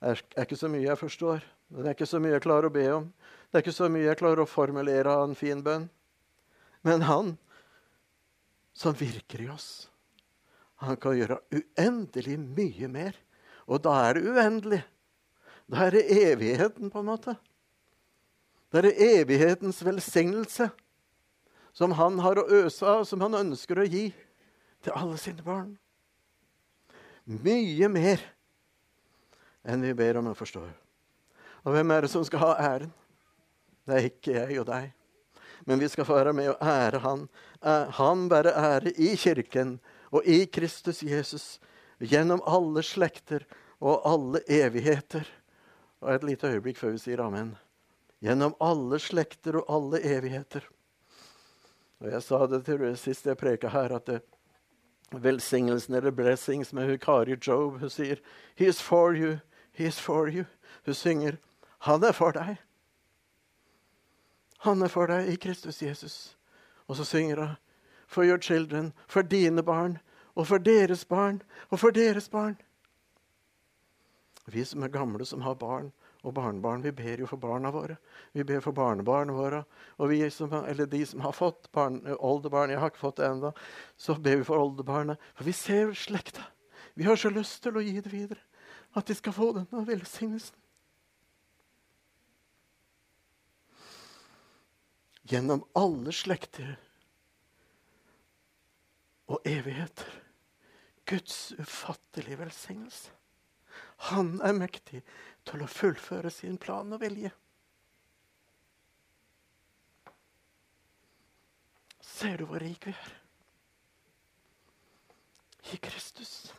[0.00, 1.44] Det er ikke så mye jeg forstår.
[1.70, 3.06] Det er ikke så mye jeg klarer å be om.
[3.46, 5.86] Det er ikke så mye jeg klarer å formulere av en fin bønn.
[6.82, 7.30] Men han
[8.74, 9.70] som virker i oss,
[10.82, 13.14] han kan gjøre uendelig mye mer.
[13.70, 14.82] Og da er det uendelig.
[15.70, 17.38] Da er det evigheten, på en måte.
[18.74, 20.72] Da er det evighetens velsignelse
[21.72, 24.08] som han har å øse av, som han ønsker å gi
[24.84, 25.74] til alle sine barn.
[27.24, 28.22] Mye mer
[29.62, 30.70] enn vi ber om og forstår.
[31.64, 32.92] Og hvem er det som skal ha æren?
[33.86, 34.90] Det er ikke jeg og deg.
[35.68, 37.26] Men vi skal få være med og ære Han.
[38.00, 39.78] Han bærer ære i Kirken
[40.10, 41.60] og i Kristus Jesus
[42.00, 43.44] gjennom alle slekter
[43.80, 45.26] og alle evigheter.
[46.00, 47.52] Og et lite øyeblikk før vi sier amen.
[48.24, 50.64] Gjennom alle slekter og alle evigheter.
[52.00, 54.20] Og Jeg sa det til sist jeg preka her, at det,
[55.12, 57.80] velsignelsen eller blessings med hun Kari Job.
[57.80, 58.16] Hun sier
[58.56, 59.38] 'He for you,
[59.72, 60.46] he for you'.
[60.86, 61.36] Hun synger
[61.78, 62.56] 'Han er for deg'.
[64.58, 66.36] Han er for deg i Kristus Jesus.
[66.88, 67.56] Og så synger hun
[68.06, 69.98] 'For your children', for dine barn,
[70.34, 72.56] og for deres barn, og for deres barn.
[74.46, 75.92] Vi som er gamle, som har barn,
[76.22, 76.82] og barnebarn.
[76.84, 77.96] Vi ber jo for barna våre.
[78.36, 79.62] Vi ber for barnebarna våre.
[79.98, 83.28] Og vi som, eller de som har fått barn, oldebarn, jeg har ikke fått det
[83.30, 83.52] ennå,
[83.96, 85.20] så ber vi for oldebarnet.
[85.38, 86.44] For vi ser slekta.
[86.94, 88.42] Vi har så lyst til å gi det videre.
[88.98, 90.56] At de skal få denne velsignelsen.
[95.30, 96.74] Gjennom alle slekter
[99.30, 100.10] og evigheter.
[101.06, 103.14] Guds ufattelige velsignelse.
[104.08, 105.02] Han er mektig
[105.48, 107.32] til å fullføre sin plan og vilje.
[112.00, 113.12] Ser du hvor rik vi er?
[115.70, 116.52] I Kristus.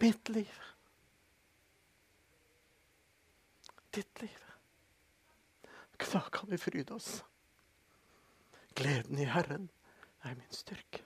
[0.00, 0.54] Mitt liv.
[3.90, 4.42] Ditt liv.
[6.12, 7.24] Da kan vi fryde oss.
[8.76, 9.68] Gleden i Herren
[10.22, 11.02] er min styrke.